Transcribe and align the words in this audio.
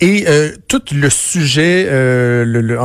Et 0.00 0.26
euh, 0.28 0.52
tout 0.68 0.82
le 0.92 1.10
sujet, 1.10 1.86
euh, 1.88 2.44
le, 2.44 2.78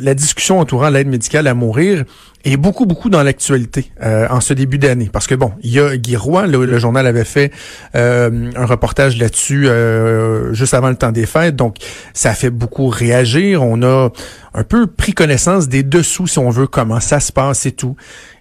la 0.00 0.14
discussion 0.14 0.60
entourant 0.60 0.88
l'aide 0.88 1.08
médicale 1.08 1.46
à 1.46 1.54
mourir 1.54 2.04
est 2.44 2.56
beaucoup, 2.56 2.86
beaucoup 2.86 3.10
dans 3.10 3.22
l'actualité 3.22 3.90
en 4.00 4.40
ce 4.40 4.54
début 4.54 4.78
d'année. 4.78 5.10
Parce 5.12 5.26
que 5.26 5.34
bon, 5.34 5.52
il 5.62 5.72
y 5.72 5.80
a 5.80 5.96
Guy 5.96 6.16
Roy, 6.16 6.46
le, 6.46 6.78
journal 6.78 7.06
avait 7.06 7.24
fait 7.24 7.52
un 7.94 8.64
reportage 8.64 9.18
là-dessus 9.18 9.68
juste 10.52 10.72
avant 10.72 10.88
le 10.88 10.94
temps 10.94 11.10
des 11.10 11.26
fêtes, 11.26 11.56
donc 11.56 11.76
ça 12.14 12.30
a 12.30 12.34
fait 12.34 12.50
beaucoup 12.50 12.86
réagir. 12.88 13.62
On 13.64 13.82
a 13.82 14.10
un 14.54 14.64
peu 14.64 14.86
pris 14.86 15.12
connaissance 15.12 15.68
des 15.68 15.82
dessous, 15.82 16.26
si 16.26 16.38
on 16.38 16.50
veut, 16.50 16.66
comment 16.66 17.00
ça 17.00 17.20
se 17.20 17.32
passe 17.32 17.66
et 17.66 17.72
tout. 17.72 17.96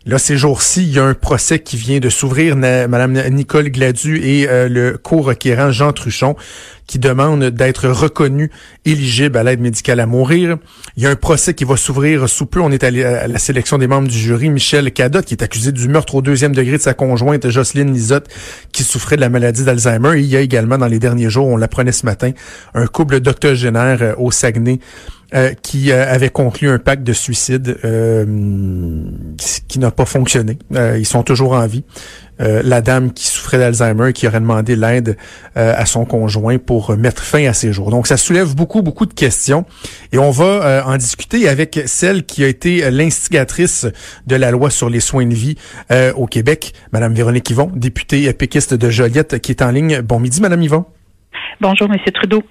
Là, 0.06 0.18
ces 0.18 0.38
jours-ci, 0.38 0.84
il 0.84 0.94
y 0.94 1.00
a 1.00 1.04
un 1.04 1.14
procès 1.14 1.60
qui 1.60 1.76
vient 1.76 2.00
de 2.00 2.10
s'ouvrir, 2.10 2.56
Madame 2.56 3.14
Nicole 3.30 3.70
Gladu 3.70 4.22
et 4.24 4.48
euh, 4.48 4.70
le 4.70 4.98
co-requérant 4.98 5.72
Jean 5.72 5.92
Truchon, 5.92 6.38
qui 6.88 6.98
demandent 6.98 7.44
d'être 7.44 7.90
reconnus 7.90 8.50
éligibles 8.86 9.38
à 9.38 9.44
l'aide 9.44 9.60
médicale 9.60 10.00
à 10.00 10.06
mourir. 10.06 10.60
Il 10.96 11.04
y 11.04 11.08
a 11.08 11.10
un 11.10 11.18
procès 11.18 11.54
qui 11.54 11.66
va 11.66 11.76
s'ouvrir 11.76 12.30
sous 12.30 12.46
peu. 12.46 12.62
On 12.62 12.72
est 12.72 12.86
allé 12.86 13.04
à 13.04 13.28
la 13.28 13.38
sélection 13.38 13.78
des 13.78 13.88
membres 13.88 14.08
du 14.08 14.18
jury. 14.18 14.50
Michel 14.50 14.94
Cadot, 14.94 15.22
qui 15.24 15.34
est 15.34 15.44
accusé 15.44 15.74
du 15.74 15.90
meurtre 15.90 16.16
au 16.16 16.22
deuxième 16.22 16.56
degré 16.56 16.78
de 16.78 16.82
sa 16.82 16.94
conjointe 16.94 17.50
Jocelyne 17.50 17.94
Lisotte, 17.94 18.30
qui 18.72 18.84
souffrait 18.84 19.18
de 19.18 19.22
la 19.22 19.30
maladie 19.30 19.66
d'Alzheimer. 19.66 20.20
Il 20.20 20.26
y 20.26 20.38
a 20.38 20.40
également, 20.40 20.78
dans 20.78 20.88
les 20.88 21.00
derniers 21.00 21.30
jours, 21.30 21.48
on 21.48 21.58
l'apprenait 21.58 21.92
ce 21.92 22.06
matin, 22.06 22.32
un 22.74 22.88
couple 22.88 23.20
d'octogénaires 23.20 24.02
euh, 24.02 24.14
au 24.18 24.32
Saguenay 24.32 24.80
euh, 25.34 25.54
qui 25.62 25.92
euh, 25.92 26.10
avait 26.10 26.30
conclu 26.30 26.70
un 26.70 26.80
pacte 26.80 27.04
de 27.04 27.12
suicide 27.12 27.78
euh, 27.84 28.26
qui 29.68 29.78
n'a 29.78 29.92
pas 29.92 30.06
fonctionné. 30.06 30.58
ils 30.72 31.06
sont 31.06 31.22
toujours 31.22 31.52
en 31.52 31.68
vie. 31.68 31.84
la 32.40 32.80
dame 32.80 33.12
qui 33.12 33.28
souffrait 33.28 33.58
d'Alzheimer, 33.58 34.14
qui 34.14 34.26
aurait 34.26 34.40
demandé 34.40 34.78
l'aide 34.78 35.18
à 35.56 35.86
son 35.86 36.06
conjoint 36.06 36.60
pour 36.60 36.96
mettre 36.96 37.24
fin 37.24 37.46
à 37.46 37.54
ses 37.54 37.74
jours. 37.74 37.90
Donc, 37.90 38.08
ça 38.08 38.16
soulève 38.16 38.56
beaucoup, 38.56 38.84
beaucoup 38.84 39.06
de 39.06 39.14
questions. 39.14 39.66
Et 40.12 40.18
on 40.18 40.30
va 40.30 40.84
en 40.86 40.98
discuter 40.98 41.50
avec 41.50 41.80
celle 41.88 42.26
qui 42.26 42.44
a 42.44 42.48
été 42.48 42.90
l'instigatrice 42.92 43.88
de 44.28 44.36
la 44.36 44.52
loi 44.52 44.70
sur 44.70 44.90
les 44.90 45.00
soins 45.00 45.26
de 45.26 45.34
vie 45.34 45.56
au 46.16 46.28
Québec, 46.28 46.74
Madame 46.94 47.14
Véronique 47.14 47.50
Yvon, 47.50 47.72
députée 47.74 48.32
péquiste 48.34 48.76
de 48.76 48.90
Joliette, 48.90 49.40
qui 49.40 49.52
est 49.52 49.64
en 49.64 49.72
ligne. 49.72 50.02
Bon 50.02 50.20
midi, 50.20 50.40
Madame 50.40 50.62
Yvon. 50.62 50.86
Bonjour, 51.60 51.90
Monsieur 51.90 52.12
Trudeau. 52.12 52.44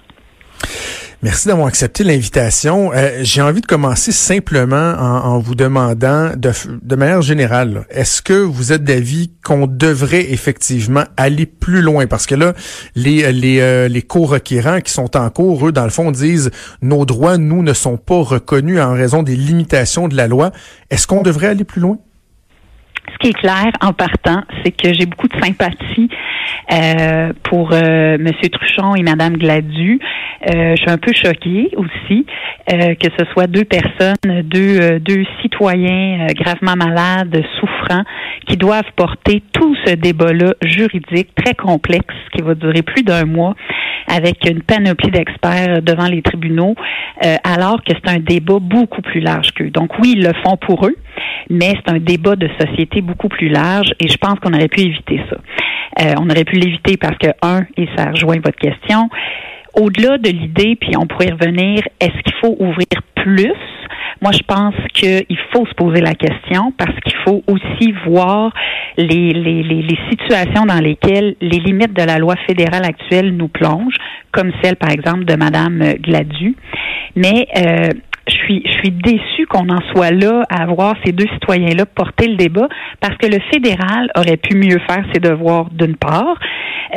Merci 1.23 1.47
d'avoir 1.47 1.67
accepté 1.67 2.03
l'invitation. 2.03 2.91
Euh, 2.93 3.21
j'ai 3.23 3.41
envie 3.41 3.61
de 3.61 3.65
commencer 3.65 4.11
simplement 4.11 4.93
en, 4.99 5.39
vous 5.39 5.55
demandant, 5.55 6.29
de, 6.35 6.51
de 6.83 6.95
manière 6.95 7.23
générale, 7.23 7.85
est-ce 7.89 8.21
que 8.21 8.33
vous 8.33 8.71
êtes 8.71 8.83
d'avis 8.83 9.31
qu'on 9.43 9.65
devrait 9.65 10.31
effectivement 10.31 11.05
aller 11.17 11.47
plus 11.47 11.81
loin? 11.81 12.05
Parce 12.05 12.27
que 12.27 12.35
là, 12.35 12.53
les, 12.95 13.31
les, 13.31 13.61
euh, 13.61 13.87
les 13.87 14.03
co-requérants 14.03 14.79
qui 14.81 14.91
sont 14.91 15.17
en 15.17 15.29
cours, 15.31 15.67
eux, 15.67 15.71
dans 15.71 15.85
le 15.85 15.89
fond, 15.89 16.11
disent 16.11 16.51
nos 16.83 17.03
droits, 17.03 17.39
nous, 17.39 17.63
ne 17.63 17.73
sont 17.73 17.97
pas 17.97 18.21
reconnus 18.21 18.79
en 18.79 18.93
raison 18.93 19.23
des 19.23 19.35
limitations 19.35 20.07
de 20.07 20.15
la 20.15 20.27
loi. 20.27 20.51
Est-ce 20.91 21.07
qu'on 21.07 21.23
devrait 21.23 21.47
aller 21.47 21.63
plus 21.63 21.81
loin? 21.81 21.97
Ce 23.13 23.17
qui 23.19 23.29
est 23.29 23.39
clair 23.39 23.71
en 23.81 23.93
partant, 23.93 24.43
c'est 24.63 24.71
que 24.71 24.93
j'ai 24.93 25.05
beaucoup 25.05 25.27
de 25.27 25.39
sympathie 25.41 26.09
euh, 26.71 27.31
pour 27.43 27.71
euh, 27.71 28.17
Monsieur 28.19 28.49
Truchon 28.49 28.95
et 28.95 29.01
Madame 29.01 29.37
Gladu. 29.37 29.99
Euh, 30.45 30.75
je 30.75 30.81
suis 30.81 30.91
un 30.91 30.97
peu 30.97 31.13
choquée 31.13 31.71
aussi 31.75 32.25
euh, 32.71 32.93
que 32.95 33.09
ce 33.17 33.25
soit 33.31 33.47
deux 33.47 33.63
personnes, 33.65 34.41
deux, 34.43 34.79
euh, 34.79 34.99
deux 34.99 35.25
citoyens 35.41 36.27
gravement 36.35 36.75
malades, 36.75 37.43
souffrants, 37.59 38.03
qui 38.47 38.57
doivent 38.57 38.91
porter 38.95 39.41
tout 39.53 39.75
ce 39.85 39.95
débat-là 39.95 40.53
juridique 40.61 41.33
très 41.35 41.55
complexe 41.55 42.13
qui 42.33 42.41
va 42.41 42.53
durer 42.53 42.81
plus 42.81 43.03
d'un 43.03 43.25
mois 43.25 43.55
avec 44.07 44.47
une 44.49 44.61
panoplie 44.61 45.11
d'experts 45.11 45.81
devant 45.81 46.07
les 46.07 46.21
tribunaux, 46.21 46.75
alors 47.43 47.83
que 47.83 47.91
c'est 47.93 48.09
un 48.09 48.19
débat 48.19 48.59
beaucoup 48.61 49.01
plus 49.01 49.19
large 49.19 49.51
qu'eux. 49.51 49.69
Donc 49.69 49.99
oui, 49.99 50.13
ils 50.15 50.23
le 50.23 50.31
font 50.45 50.55
pour 50.55 50.85
eux, 50.85 50.95
mais 51.49 51.73
c'est 51.75 51.91
un 51.91 51.99
débat 51.99 52.37
de 52.37 52.49
société 52.57 53.01
beaucoup 53.01 53.27
plus 53.27 53.49
large 53.49 53.89
et 53.99 54.07
je 54.07 54.17
pense 54.17 54.39
qu'on 54.39 54.53
aurait 54.53 54.69
pu 54.69 54.81
éviter 54.81 55.19
ça. 55.29 55.37
Euh, 56.01 56.13
on 56.19 56.29
aurait 56.29 56.43
pu 56.43 56.57
l'éviter 56.57 56.97
parce 56.97 57.17
que, 57.17 57.27
un, 57.41 57.61
et 57.75 57.87
ça 57.95 58.11
rejoint 58.11 58.35
votre 58.43 58.57
question, 58.57 59.09
au-delà 59.79 60.17
de 60.17 60.29
l'idée, 60.29 60.75
puis 60.75 60.97
on 60.97 61.05
pourrait 61.05 61.31
revenir, 61.31 61.83
est-ce 61.99 62.21
qu'il 62.23 62.33
faut 62.41 62.55
ouvrir 62.59 63.01
plus? 63.15 63.53
Moi, 64.21 64.31
je 64.31 64.41
pense 64.47 64.73
qu'il 64.93 65.37
faut 65.53 65.65
se 65.67 65.73
poser 65.75 66.01
la 66.01 66.15
question 66.15 66.73
parce 66.77 66.99
qu'il 67.01 67.13
faut 67.23 67.43
aussi 67.47 67.93
voir 68.07 68.51
les, 68.97 69.31
les, 69.31 69.61
les, 69.61 69.99
situations 70.09 70.65
dans 70.65 70.79
lesquelles 70.79 71.35
les 71.39 71.59
limites 71.59 71.93
de 71.93 72.01
la 72.01 72.17
loi 72.17 72.35
fédérale 72.47 72.83
actuelle 72.83 73.35
nous 73.37 73.47
plongent, 73.47 73.97
comme 74.31 74.51
celle, 74.63 74.75
par 74.75 74.89
exemple, 74.89 75.25
de 75.25 75.35
Madame 75.35 75.93
Gladu. 76.01 76.55
Mais 77.15 77.47
euh, 77.57 77.89
je 78.27 78.33
suis, 78.33 78.63
je 78.65 78.71
suis 78.71 78.91
déçue 78.91 79.45
qu'on 79.47 79.69
en 79.69 79.81
soit 79.93 80.11
là 80.11 80.43
à 80.49 80.65
voir 80.65 80.95
ces 81.05 81.11
deux 81.11 81.27
citoyens-là 81.33 81.85
porter 81.85 82.27
le 82.27 82.35
débat 82.35 82.67
parce 82.99 83.15
que 83.17 83.27
le 83.27 83.39
fédéral 83.51 84.11
aurait 84.17 84.37
pu 84.37 84.55
mieux 84.55 84.79
faire 84.87 85.03
ses 85.13 85.19
devoirs 85.19 85.69
d'une 85.71 85.95
part. 85.95 86.37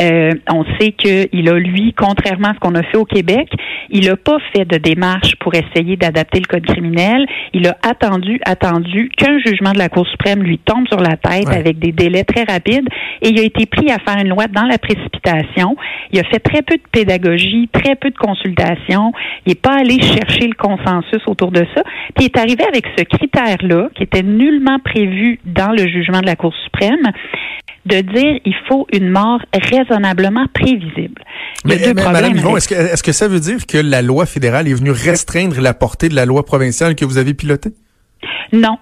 Euh, 0.00 0.32
on 0.50 0.64
sait 0.78 0.92
qu'il 0.92 1.48
a, 1.48 1.58
lui, 1.58 1.94
contrairement 1.96 2.48
à 2.48 2.54
ce 2.54 2.58
qu'on 2.60 2.74
a 2.74 2.82
fait 2.82 2.96
au 2.96 3.04
Québec, 3.04 3.48
il 3.90 4.06
n'a 4.06 4.16
pas 4.16 4.38
fait 4.52 4.64
de 4.64 4.76
démarche 4.76 5.34
pour 5.40 5.52
essayer 5.54 5.96
d'adapter 5.96 6.40
le 6.40 6.46
code 6.46 6.64
criminel. 6.64 7.26
Il 7.52 7.66
a 7.66 7.76
attendu, 7.82 8.40
attendu 8.44 9.10
qu'un 9.16 9.38
jugement 9.38 9.72
de 9.72 9.78
la 9.78 9.88
Cour 9.88 10.06
suprême 10.06 10.42
lui 10.42 10.58
tombe 10.58 10.86
sur 10.88 11.00
la 11.00 11.16
tête 11.16 11.48
avec 11.48 11.78
des 11.78 11.92
délais 11.92 12.24
très 12.24 12.44
rapides 12.44 12.88
et 13.22 13.28
il 13.28 13.40
a 13.40 13.42
été 13.42 13.66
pris 13.66 13.90
à 13.90 13.98
faire 13.98 14.22
une 14.22 14.28
loi 14.28 14.46
dans 14.46 14.64
la 14.64 14.78
précipitation. 14.78 15.76
Il 16.12 16.20
a 16.20 16.24
fait 16.24 16.38
très 16.38 16.62
peu 16.62 16.76
de 16.76 16.82
pédagogie, 16.92 17.68
très 17.72 17.96
peu 17.96 18.10
de 18.10 18.16
consultation. 18.16 19.12
Il 19.46 19.50
n'est 19.50 19.54
pas 19.56 19.78
allé 19.80 20.00
chercher 20.00 20.46
le 20.46 20.54
consensus 20.54 21.19
autour 21.26 21.50
de 21.50 21.64
ça. 21.74 21.82
Puis 22.14 22.24
il 22.24 22.24
est 22.26 22.38
arrivé 22.38 22.64
avec 22.64 22.86
ce 22.96 23.04
critère-là, 23.04 23.88
qui 23.94 24.02
était 24.02 24.22
nullement 24.22 24.78
prévu 24.78 25.38
dans 25.44 25.72
le 25.72 25.86
jugement 25.88 26.20
de 26.20 26.26
la 26.26 26.36
Cour 26.36 26.54
suprême, 26.64 27.12
de 27.86 28.00
dire 28.00 28.40
il 28.44 28.54
faut 28.68 28.86
une 28.92 29.10
mort 29.10 29.40
raisonnablement 29.54 30.46
prévisible. 30.52 31.22
Mais, 31.64 31.78
Madame 31.94 32.36
Yvon, 32.36 32.56
est-ce 32.56 32.68
que, 32.68 32.74
est 32.74 33.02
que 33.02 33.12
ça 33.12 33.28
veut 33.28 33.40
dire 33.40 33.66
que 33.66 33.78
la 33.78 34.02
loi 34.02 34.26
fédérale 34.26 34.68
est 34.68 34.74
venue 34.74 34.90
restreindre 34.90 35.60
la 35.60 35.74
portée 35.74 36.08
de 36.08 36.14
la 36.14 36.26
loi 36.26 36.44
provinciale 36.44 36.94
que 36.94 37.04
vous 37.04 37.18
avez 37.18 37.34
pilotée? 37.34 37.70
Non. 38.52 38.78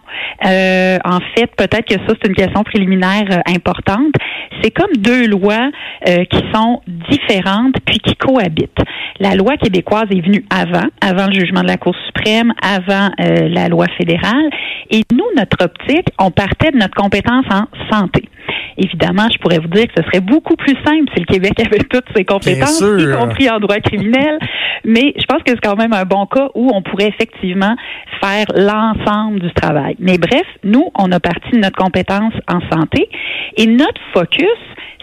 Euh, 0.47 0.99
en 1.05 1.19
fait, 1.35 1.51
peut-être 1.57 1.87
que 1.87 1.95
ça, 1.95 2.15
c'est 2.21 2.29
une 2.29 2.35
question 2.35 2.63
préliminaire 2.63 3.27
euh, 3.31 3.53
importante. 3.55 4.15
C'est 4.63 4.71
comme 4.71 4.93
deux 4.97 5.27
lois 5.27 5.71
euh, 6.09 6.25
qui 6.25 6.43
sont 6.55 6.81
différentes 6.87 7.77
puis 7.85 7.99
qui 7.99 8.15
cohabitent. 8.17 8.83
La 9.21 9.35
loi 9.35 9.57
québécoise 9.57 10.07
est 10.11 10.21
venue 10.21 10.45
avant, 10.51 10.87
avant 11.01 11.27
le 11.27 11.33
jugement 11.33 11.63
de 11.63 11.69
la 11.69 11.77
Cour 11.77 11.95
suprême, 12.07 12.53
avant 12.63 13.11
la 13.19 13.69
loi 13.69 13.87
fédérale. 13.97 14.49
Et 14.91 15.03
nous, 15.13 15.25
notre 15.37 15.65
optique, 15.65 16.09
on 16.19 16.31
partait 16.31 16.71
de 16.71 16.77
notre 16.77 16.95
compétence 16.95 17.45
en 17.51 17.67
santé. 17.91 18.29
Évidemment, 18.77 19.27
je 19.33 19.39
pourrais 19.39 19.59
vous 19.59 19.69
dire 19.69 19.87
que 19.89 19.95
ce 19.97 20.03
serait 20.05 20.21
beaucoup 20.21 20.55
plus 20.55 20.77
simple 20.85 21.11
si 21.13 21.21
le 21.21 21.27
Québec 21.27 21.53
avait 21.67 21.85
toutes 21.91 22.07
ses 22.15 22.25
compétences, 22.25 22.81
y 22.81 23.13
compris 23.19 23.51
en 23.51 23.59
droit 23.59 23.81
criminel. 23.81 24.39
Mais 24.85 25.15
je 25.19 25.25
pense 25.25 25.43
que 25.43 25.51
c'est 25.51 25.61
quand 25.61 25.77
même 25.77 25.93
un 25.93 26.05
bon 26.05 26.27
cas 26.27 26.49
où 26.55 26.71
on 26.73 26.83
pourrait 26.83 27.09
effectivement 27.09 27.75
faire 28.21 28.47
l'ensemble 28.55 29.28
du 29.37 29.53
travail. 29.53 29.97
Mais 29.99 30.19
bref, 30.19 30.47
nous, 30.65 30.91
on 30.99 31.11
a 31.13 31.21
parti 31.21 31.51
de 31.53 31.59
notre 31.59 31.77
compétence 31.77 32.35
en 32.49 32.61
santé 32.71 33.09
et 33.57 33.67
notre 33.67 34.01
focus, 34.13 34.59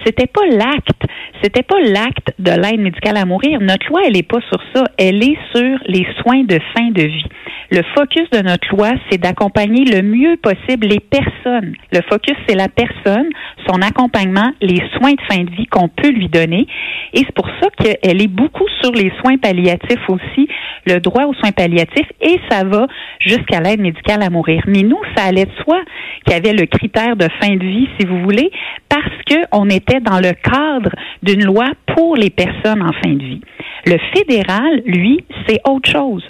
c'était 0.06 0.28
pas 0.28 0.46
l'acte, 0.50 1.04
c'était 1.42 1.64
pas 1.64 1.80
l'acte 1.80 2.34
de 2.40 2.52
l'aide 2.52 2.80
médicale 2.80 3.18
à 3.18 3.26
mourir. 3.26 3.60
Notre 3.62 3.88
loi, 3.90 4.02
elle 4.06 4.18
est 4.18 4.28
pas 4.28 4.42
sur 4.50 4.62
ça, 4.74 4.84
elle 4.98 5.24
est 5.24 5.38
sur 5.54 5.80
les 5.88 6.06
soins 6.22 6.44
de 6.44 6.60
fin 6.76 6.92
de 6.92 7.04
vie. 7.04 7.26
Le 7.72 7.82
focus 7.98 8.30
de 8.32 8.42
notre 8.42 8.68
loi, 8.76 8.92
c'est 9.10 9.18
d'accompagner 9.18 9.86
le 9.86 10.04
mieux 10.04 10.38
possible 10.38 10.88
les 10.88 11.00
personnes. 11.00 11.74
Le 11.92 12.02
focus, 12.10 12.36
c'est 12.48 12.56
la 12.56 12.68
personne, 12.68 13.28
son 13.68 13.82
accompagnement, 13.82 14.52
les 14.62 14.82
soins 14.96 15.14
de 15.14 15.22
fin 15.28 15.44
de 15.44 15.50
vie 15.50 15.66
qu'on 15.66 15.88
peut 15.88 16.12
lui 16.12 16.30
donner. 16.30 16.68
Et 17.14 17.20
c'est 17.20 17.34
pour 17.34 17.48
ça 17.62 17.70
qu'elle 17.78 18.22
est 18.22 18.28
beaucoup 18.28 18.68
sur 18.82 18.92
les 18.92 19.12
soins 19.22 19.38
palliatifs 19.38 20.10
aussi, 20.10 20.48
le 20.86 21.00
droit 21.00 21.24
aux 21.24 21.34
soins 21.34 21.52
palliatifs, 21.52 22.10
et 22.22 22.40
ça 22.50 22.64
va 22.64 22.86
jusqu'à 23.20 23.60
l'aide 23.62 23.82
médicale 23.82 24.15
à 24.22 24.30
mourir. 24.30 24.62
Mais 24.68 24.84
nous, 24.84 25.00
ça 25.16 25.26
allait 25.26 25.46
de 25.46 25.64
soi 25.64 25.80
qu'il 26.26 26.34
y 26.34 26.38
avait 26.38 26.54
le 26.54 26.66
critère 26.66 27.16
de 27.16 27.28
fin 27.42 27.56
de 27.56 27.66
vie, 27.66 27.88
si 28.00 28.06
vous 28.06 28.20
voulez, 28.22 28.52
parce 28.90 29.06
qu'on 29.28 29.70
était 29.70 30.00
dans 30.00 30.20
le 30.20 30.32
cadre 30.34 30.92
d'une 31.24 31.44
loi 31.44 31.66
pour 31.96 32.16
les 32.16 32.30
personnes 32.30 32.82
en 32.82 32.94
fin 32.94 33.14
de 33.14 33.24
vie. 33.24 33.42
Le 33.86 33.98
fédéral, 34.16 34.82
lui, 34.86 35.24
c'est 35.48 35.60
autre 35.68 35.90
chose. 35.90 36.24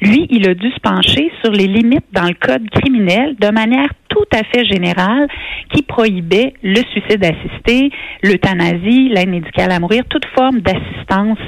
Lui, 0.00 0.26
il 0.30 0.48
a 0.48 0.54
dû 0.54 0.70
se 0.70 0.80
pencher 0.80 1.30
sur 1.42 1.52
les 1.52 1.66
limites 1.66 2.06
dans 2.12 2.26
le 2.26 2.34
code 2.34 2.68
criminel 2.70 3.36
de 3.38 3.48
manière 3.48 3.88
tout 4.08 4.26
à 4.32 4.42
fait 4.44 4.64
générale 4.64 5.28
qui 5.72 5.82
prohibait 5.82 6.54
le 6.62 6.82
suicide 6.90 7.24
assisté, 7.24 7.90
l'euthanasie, 8.22 9.08
l'aide 9.08 9.28
médicale 9.28 9.72
à 9.72 9.80
mourir, 9.80 10.02
toute 10.08 10.26
forme 10.34 10.60
d'assistance 10.60 11.38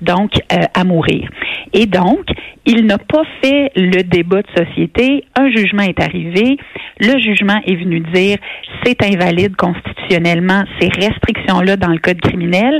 donc 0.00 0.32
euh, 0.52 0.56
à 0.74 0.84
mourir. 0.84 1.28
Et 1.72 1.86
donc, 1.86 2.26
il 2.66 2.86
n'a 2.86 2.98
pas 2.98 3.22
fait 3.42 3.70
le 3.76 4.02
débat 4.02 4.42
de 4.42 4.64
société. 4.64 5.24
Un 5.42 5.50
jugement 5.50 5.82
est 5.82 6.00
arrivé. 6.00 6.56
Le 7.00 7.18
jugement 7.18 7.60
est 7.66 7.74
venu 7.74 7.98
dire 7.98 8.38
c'est 8.84 9.02
invalide 9.02 9.56
constitutionnellement 9.56 10.62
ces 10.80 10.88
restrictions-là 10.88 11.76
dans 11.76 11.88
le 11.88 11.98
code 11.98 12.20
criminel 12.20 12.78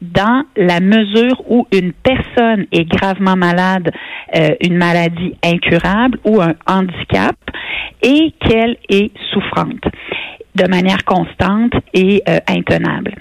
dans 0.00 0.42
la 0.56 0.80
mesure 0.80 1.40
où 1.48 1.68
une 1.72 1.92
personne 1.92 2.66
est 2.72 2.84
gravement 2.84 3.36
malade, 3.36 3.92
euh, 4.34 4.48
une 4.60 4.76
maladie 4.76 5.36
incurable 5.44 6.18
ou 6.24 6.40
un 6.40 6.54
handicap 6.66 7.36
et 8.02 8.32
qu'elle 8.40 8.76
est 8.88 9.12
souffrante 9.32 9.84
de 10.54 10.68
manière 10.68 11.04
constante 11.04 11.72
et 11.94 12.22
euh, 12.28 12.38
intenable. 12.48 13.14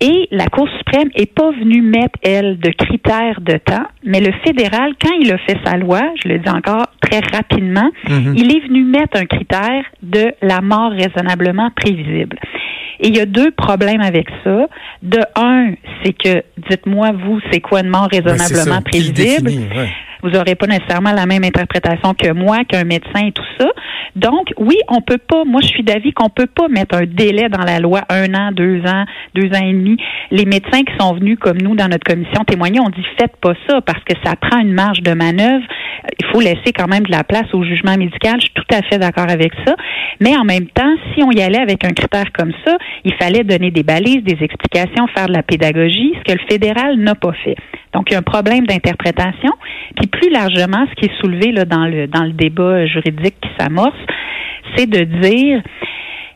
Et 0.00 0.28
la 0.30 0.46
Cour 0.46 0.66
suprême 0.78 1.10
est 1.14 1.32
pas 1.32 1.50
venue 1.50 1.82
mettre, 1.82 2.18
elle, 2.22 2.58
de 2.58 2.70
critères 2.70 3.40
de 3.42 3.58
temps, 3.58 3.84
mais 4.02 4.20
le 4.20 4.32
fédéral, 4.44 4.92
quand 5.02 5.12
il 5.20 5.30
a 5.30 5.36
fait 5.38 5.58
sa 5.62 5.76
loi, 5.76 6.00
je 6.22 6.28
le 6.28 6.38
dis 6.38 6.48
encore 6.48 6.86
très 7.02 7.20
rapidement, 7.20 7.90
mhm. 8.08 8.34
il 8.34 8.56
est 8.56 8.60
venu 8.60 8.84
mettre 8.84 9.18
un 9.18 9.26
critère 9.26 9.84
de 10.02 10.32
la 10.40 10.62
mort 10.62 10.92
raisonnablement 10.92 11.70
prévisible. 11.76 12.38
Et 13.00 13.08
il 13.08 13.16
y 13.16 13.20
a 13.20 13.26
deux 13.26 13.50
problèmes 13.50 14.00
avec 14.00 14.28
ça. 14.44 14.66
De 15.02 15.20
un, 15.36 15.72
c'est 16.02 16.12
que, 16.12 16.42
dites-moi, 16.70 17.12
vous, 17.12 17.40
c'est 17.50 17.60
quoi 17.60 17.80
une 17.80 17.88
mort 17.88 18.08
ben, 18.10 18.22
raisonnablement 18.22 18.82
prévisible? 18.82 19.50
vous 20.22 20.30
n'aurez 20.30 20.54
pas 20.54 20.66
nécessairement 20.66 21.12
la 21.12 21.26
même 21.26 21.44
interprétation 21.44 22.14
que 22.14 22.32
moi, 22.32 22.64
qu'un 22.64 22.84
médecin 22.84 23.26
et 23.26 23.32
tout 23.32 23.44
ça. 23.58 23.66
Donc, 24.16 24.52
oui, 24.58 24.76
on 24.88 25.00
peut 25.00 25.18
pas, 25.18 25.44
moi 25.44 25.60
je 25.62 25.68
suis 25.68 25.82
d'avis 25.82 26.12
qu'on 26.12 26.28
peut 26.28 26.46
pas 26.46 26.68
mettre 26.68 26.96
un 26.96 27.06
délai 27.06 27.48
dans 27.48 27.64
la 27.64 27.78
loi, 27.78 28.02
un 28.08 28.34
an, 28.34 28.52
deux 28.52 28.80
ans, 28.80 29.04
deux 29.34 29.48
ans 29.48 29.64
et 29.64 29.72
demi. 29.72 29.96
Les 30.30 30.44
médecins 30.44 30.82
qui 30.82 30.92
sont 30.98 31.14
venus 31.14 31.38
comme 31.38 31.58
nous 31.58 31.74
dans 31.74 31.88
notre 31.88 32.04
commission 32.04 32.44
témoigner, 32.44 32.80
ont 32.80 32.90
dit 32.90 33.04
faites 33.18 33.36
pas 33.36 33.54
ça 33.68 33.80
parce 33.80 34.02
que 34.04 34.14
ça 34.24 34.36
prend 34.36 34.58
une 34.58 34.72
marge 34.72 35.00
de 35.02 35.12
manœuvre. 35.12 35.64
Il 36.18 36.26
faut 36.26 36.40
laisser 36.40 36.72
quand 36.76 36.88
même 36.88 37.04
de 37.04 37.10
la 37.10 37.24
place 37.24 37.52
au 37.52 37.62
jugement 37.62 37.96
médical. 37.96 38.36
Je 38.38 38.46
suis 38.46 38.54
tout 38.54 38.74
à 38.74 38.82
fait 38.82 38.98
d'accord 38.98 39.28
avec 39.28 39.52
ça. 39.66 39.74
Mais 40.20 40.36
en 40.36 40.44
même 40.44 40.66
temps, 40.66 40.94
si 41.14 41.22
on 41.22 41.30
y 41.30 41.42
allait 41.42 41.60
avec 41.60 41.84
un 41.84 41.92
critère 41.92 42.32
comme 42.32 42.52
ça, 42.64 42.76
il 43.04 43.14
fallait 43.14 43.44
donner 43.44 43.70
des 43.70 43.82
balises, 43.82 44.22
des 44.22 44.38
explications, 44.42 45.06
faire 45.14 45.26
de 45.26 45.32
la 45.32 45.42
pédagogie, 45.42 46.14
ce 46.18 46.32
que 46.32 46.38
le 46.38 46.44
fédéral 46.48 46.96
n'a 46.98 47.14
pas 47.14 47.32
fait. 47.44 47.56
Donc, 47.92 48.06
il 48.08 48.12
y 48.12 48.16
a 48.16 48.20
un 48.20 48.22
problème 48.22 48.66
d'interprétation. 48.66 49.50
Puis 49.96 50.06
plus 50.06 50.30
largement, 50.30 50.86
ce 50.90 50.94
qui 50.94 51.06
est 51.06 51.20
soulevé 51.20 51.52
là, 51.52 51.64
dans, 51.64 51.86
le, 51.86 52.06
dans 52.06 52.24
le 52.24 52.32
débat 52.32 52.86
juridique 52.86 53.34
qui 53.40 53.48
s'amorce, 53.58 53.96
c'est 54.76 54.88
de 54.88 55.04
dire 55.04 55.62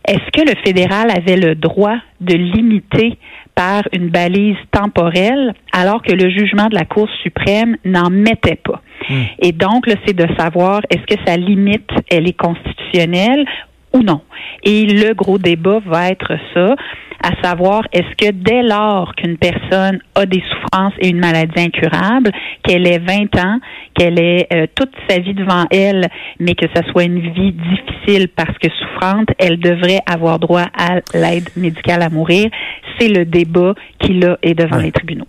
est-ce 0.06 0.31
que 0.32 0.46
le 0.46 0.54
fédéral 0.62 1.10
avait 1.10 1.36
le 1.36 1.54
droit 1.54 1.96
de 2.20 2.34
limiter 2.34 3.19
par 3.54 3.82
une 3.92 4.08
balise 4.08 4.56
temporelle 4.70 5.54
alors 5.72 6.02
que 6.02 6.12
le 6.12 6.28
jugement 6.28 6.66
de 6.66 6.75
la 6.75 6.84
Cour 6.84 7.08
suprême 7.22 7.76
n'en 7.84 8.10
mettait 8.10 8.60
pas? 8.62 8.82
Hmm. 9.08 9.22
Et 9.40 9.52
donc, 9.52 9.86
c'est 10.04 10.14
de 10.14 10.26
savoir 10.36 10.82
est-ce 10.90 11.14
que 11.14 11.20
sa 11.26 11.36
limite, 11.36 11.90
elle 12.10 12.28
est 12.28 12.36
constitutionnelle 12.36 13.46
ou 13.94 14.00
non? 14.00 14.20
Et 14.62 14.84
le 14.84 15.14
gros 15.14 15.38
débat 15.38 15.81
va 15.86 16.08
être 16.10 16.36
ça 16.52 16.76
à 17.25 17.31
savoir 17.43 17.85
est-ce 17.93 18.15
que 18.17 18.31
dès 18.32 18.62
lors 18.62 19.15
qu'une 19.15 19.38
personne 19.38 19.99
a 20.15 20.26
des 20.26 20.43
souffrances 20.43 20.93
et 20.99 21.09
une 21.09 21.21
maladie 21.21 21.59
incurable, 21.59 22.31
qu'elle 22.62 22.87
ait 22.87 22.99
20 22.99 23.37
ans, 23.38 23.59
qu'elle 23.94 24.21
ait 24.21 24.47
euh, 24.53 24.67
toute 24.75 24.93
sa 25.09 25.19
vie 25.19 25.32
devant 25.32 25.65
elle, 25.71 26.09
mais 26.38 26.55
que 26.55 26.67
ça 26.75 26.82
soit 26.91 27.05
une 27.05 27.21
vie 27.21 27.53
difficile 27.53 28.29
parce 28.29 28.56
que 28.59 28.69
souffrante, 28.69 29.29
elle 29.38 29.59
devrait 29.59 30.00
avoir 30.06 30.38
droit 30.38 30.67
à 30.76 31.00
l'aide 31.15 31.49
médicale 31.56 32.03
à 32.03 32.11
mourir. 32.11 32.50
C'est 32.99 33.09
le 33.09 33.25
débat 33.25 33.75
qui 34.00 34.12
là 34.15 34.37
est 34.43 34.55
devant 34.55 34.77
les 34.77 34.93
tribunaux. 34.93 35.27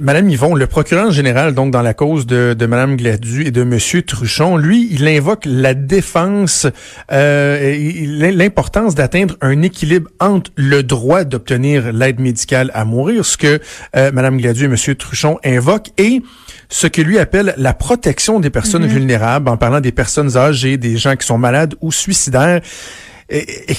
Madame 0.00 0.28
Yvon, 0.28 0.56
le 0.56 0.66
procureur 0.66 1.12
général, 1.12 1.54
donc 1.54 1.70
dans 1.70 1.82
la 1.82 1.94
cause 1.94 2.26
de, 2.26 2.54
de 2.58 2.66
Madame 2.66 2.96
Gladu 2.96 3.46
et 3.46 3.52
de 3.52 3.62
Monsieur 3.62 4.02
Truchon, 4.02 4.56
lui, 4.56 4.88
il 4.90 5.06
invoque 5.06 5.44
la 5.44 5.74
défense, 5.74 6.66
euh, 7.12 7.76
l'importance 8.32 8.96
d'atteindre 8.96 9.36
un 9.40 9.62
équilibre 9.62 10.10
entre 10.18 10.50
le 10.56 10.82
droit 10.82 11.22
d'obtenir 11.34 11.92
l'aide 11.92 12.20
médicale 12.20 12.70
à 12.74 12.84
mourir, 12.84 13.26
ce 13.26 13.36
que 13.36 13.60
euh, 13.96 14.12
Madame 14.12 14.38
Gladu 14.38 14.64
et 14.64 14.68
Monsieur 14.68 14.94
Truchon 14.94 15.38
invoquent, 15.44 15.90
et 15.98 16.22
ce 16.68 16.86
que 16.86 17.02
lui 17.02 17.18
appelle 17.18 17.54
la 17.56 17.74
protection 17.74 18.38
des 18.38 18.50
personnes 18.50 18.86
mm-hmm. 18.86 18.98
vulnérables, 18.98 19.48
en 19.48 19.56
parlant 19.56 19.80
des 19.80 19.90
personnes 19.90 20.36
âgées, 20.36 20.76
des 20.76 20.96
gens 20.96 21.16
qui 21.16 21.26
sont 21.26 21.38
malades 21.38 21.74
ou 21.80 21.90
suicidaires. 21.90 22.60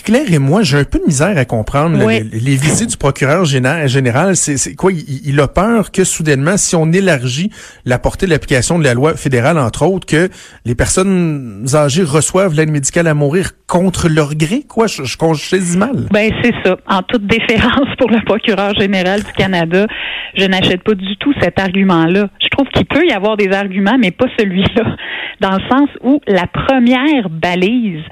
Claire 0.03 0.31
et 0.31 0.39
moi, 0.39 0.63
j'ai 0.63 0.77
un 0.77 0.83
peu 0.83 0.99
de 0.99 1.05
misère 1.05 1.37
à 1.37 1.45
comprendre 1.45 1.97
les, 2.07 2.55
visites 2.55 2.89
du 2.91 2.97
procureur 2.97 3.45
général. 3.45 4.35
C'est 4.35 4.75
quoi? 4.75 4.91
Il, 4.91 5.39
a 5.39 5.47
peur 5.47 5.91
que 5.91 6.03
soudainement, 6.03 6.57
si 6.57 6.75
on 6.75 6.91
élargit 6.91 7.51
la 7.85 7.99
portée 7.99 8.25
de 8.25 8.31
l'application 8.31 8.79
de 8.79 8.83
la 8.83 8.93
loi 8.93 9.15
fédérale, 9.15 9.57
entre 9.57 9.85
autres, 9.85 10.05
que 10.07 10.29
les 10.65 10.75
personnes 10.75 11.65
âgées 11.73 12.03
reçoivent 12.03 12.55
l'aide 12.55 12.71
médicale 12.71 13.07
à 13.07 13.13
mourir 13.13 13.51
contre 13.67 14.09
leur 14.09 14.35
gré. 14.35 14.63
Quoi, 14.67 14.87
je, 14.87 15.03
je, 15.03 15.17
je 15.17 15.77
mal. 15.77 16.07
Ben 16.11 16.31
c'est 16.43 16.53
ça. 16.63 16.77
En 16.87 17.01
toute 17.01 17.25
déférence 17.27 17.89
pour 17.97 18.09
le 18.09 18.23
procureur 18.25 18.73
général 18.75 19.23
du 19.23 19.31
Canada, 19.33 19.87
je 20.35 20.45
n'achète 20.45 20.83
pas 20.83 20.93
du 20.93 21.17
tout 21.17 21.33
cet 21.41 21.59
argument-là. 21.59 22.29
Je 22.41 22.47
trouve 22.49 22.67
qu'il 22.69 22.85
peut 22.85 23.05
y 23.07 23.11
avoir 23.11 23.37
des 23.37 23.51
arguments, 23.51 23.97
mais 23.99 24.11
pas 24.11 24.27
celui-là, 24.37 24.95
dans 25.41 25.51
le 25.51 25.61
sens 25.69 25.89
où 26.03 26.21
la 26.27 26.47
première 26.47 27.29
balise 27.29 28.03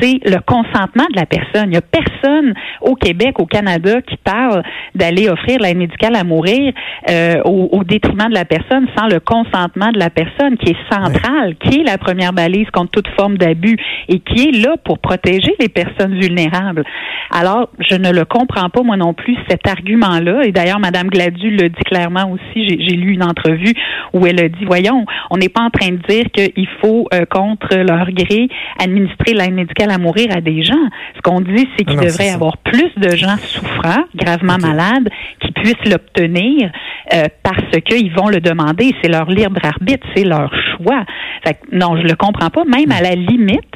c'est 0.00 0.20
le 0.24 0.40
consentement 0.40 1.06
de 1.12 1.16
la 1.16 1.26
personne. 1.26 1.66
Il 1.66 1.70
n'y 1.70 1.76
a 1.76 1.82
personne 1.82 2.54
au 2.80 2.94
Québec, 2.94 3.38
au 3.38 3.46
Canada, 3.46 4.00
qui 4.02 4.16
parle 4.16 4.62
d'aller 4.94 5.28
offrir 5.28 5.58
l'aide 5.60 5.76
médicale 5.76 6.16
à 6.16 6.24
mourir 6.24 6.72
euh, 7.10 7.40
au, 7.44 7.84
détriment 7.84 8.28
de 8.28 8.34
la 8.34 8.44
personne 8.44 8.86
sans 8.96 9.06
le 9.08 9.20
consentement 9.20 9.90
de 9.92 9.98
la 9.98 10.10
personne, 10.10 10.56
qui 10.56 10.70
est 10.70 10.92
centrale, 10.92 11.54
qui 11.56 11.80
est 11.80 11.84
la 11.84 11.98
première 11.98 12.32
balise 12.32 12.68
contre 12.72 12.92
toute 12.92 13.08
forme 13.18 13.36
d'abus 13.36 13.76
et 14.08 14.20
qui 14.20 14.48
est 14.48 14.64
là 14.64 14.76
pour 14.84 14.98
protéger 14.98 15.54
les 15.60 15.68
personnes 15.68 16.18
vulnérables. 16.18 16.84
Alors, 17.30 17.68
je 17.78 17.96
ne 17.96 18.10
le 18.10 18.24
comprends 18.24 18.70
pas, 18.70 18.82
moi 18.82 18.96
non 18.96 19.12
plus, 19.12 19.36
cet 19.48 19.66
argument-là. 19.66 20.44
Et 20.44 20.52
d'ailleurs, 20.52 20.78
Mme 20.78 21.08
Gladu 21.08 21.50
le 21.50 21.68
dit 21.68 21.84
clairement 21.84 22.30
aussi. 22.30 22.68
J'ai 22.68 22.96
lu 22.96 23.12
une 23.12 23.24
entrevue 23.24 23.74
où 24.12 24.26
elle 24.26 24.40
a 24.40 24.48
dit, 24.48 24.64
voyons, 24.64 25.04
on 25.30 25.36
n'est 25.36 25.48
pas 25.48 25.62
en 25.62 25.70
train 25.70 25.90
de 25.90 26.00
dire 26.08 26.24
qu'il 26.32 26.68
faut, 26.80 27.06
euh, 27.12 27.24
contre 27.26 27.74
leur 27.76 28.10
gré, 28.12 28.48
administrer 28.78 29.34
l'aide 29.34 29.54
médicale 29.54 29.73
à 29.82 29.98
mourir 29.98 30.28
à 30.34 30.40
des 30.40 30.62
gens. 30.62 30.88
Ce 31.16 31.20
qu'on 31.22 31.40
dit, 31.40 31.68
c'est 31.76 31.84
qu'il 31.84 31.98
devrait 31.98 32.26
y 32.26 32.30
avoir 32.30 32.56
plus 32.58 32.90
de 32.96 33.16
gens 33.16 33.36
souffrants, 33.38 34.04
gravement 34.14 34.58
malades, 34.58 35.08
qui 35.40 35.52
puissent 35.52 35.90
l'obtenir 35.90 36.70
euh, 37.12 37.24
parce 37.42 37.80
qu'ils 37.84 38.12
vont 38.14 38.28
le 38.28 38.40
demander. 38.40 38.92
C'est 39.02 39.08
leur 39.10 39.28
libre 39.28 39.60
arbitre, 39.62 40.06
c'est 40.14 40.24
leur 40.24 40.52
choix. 40.76 41.04
Fait 41.44 41.58
non, 41.72 41.96
je 41.96 42.02
le 42.02 42.14
comprends 42.14 42.50
pas. 42.50 42.64
Même 42.64 42.90
à 42.92 43.00
la 43.00 43.14
limite, 43.14 43.74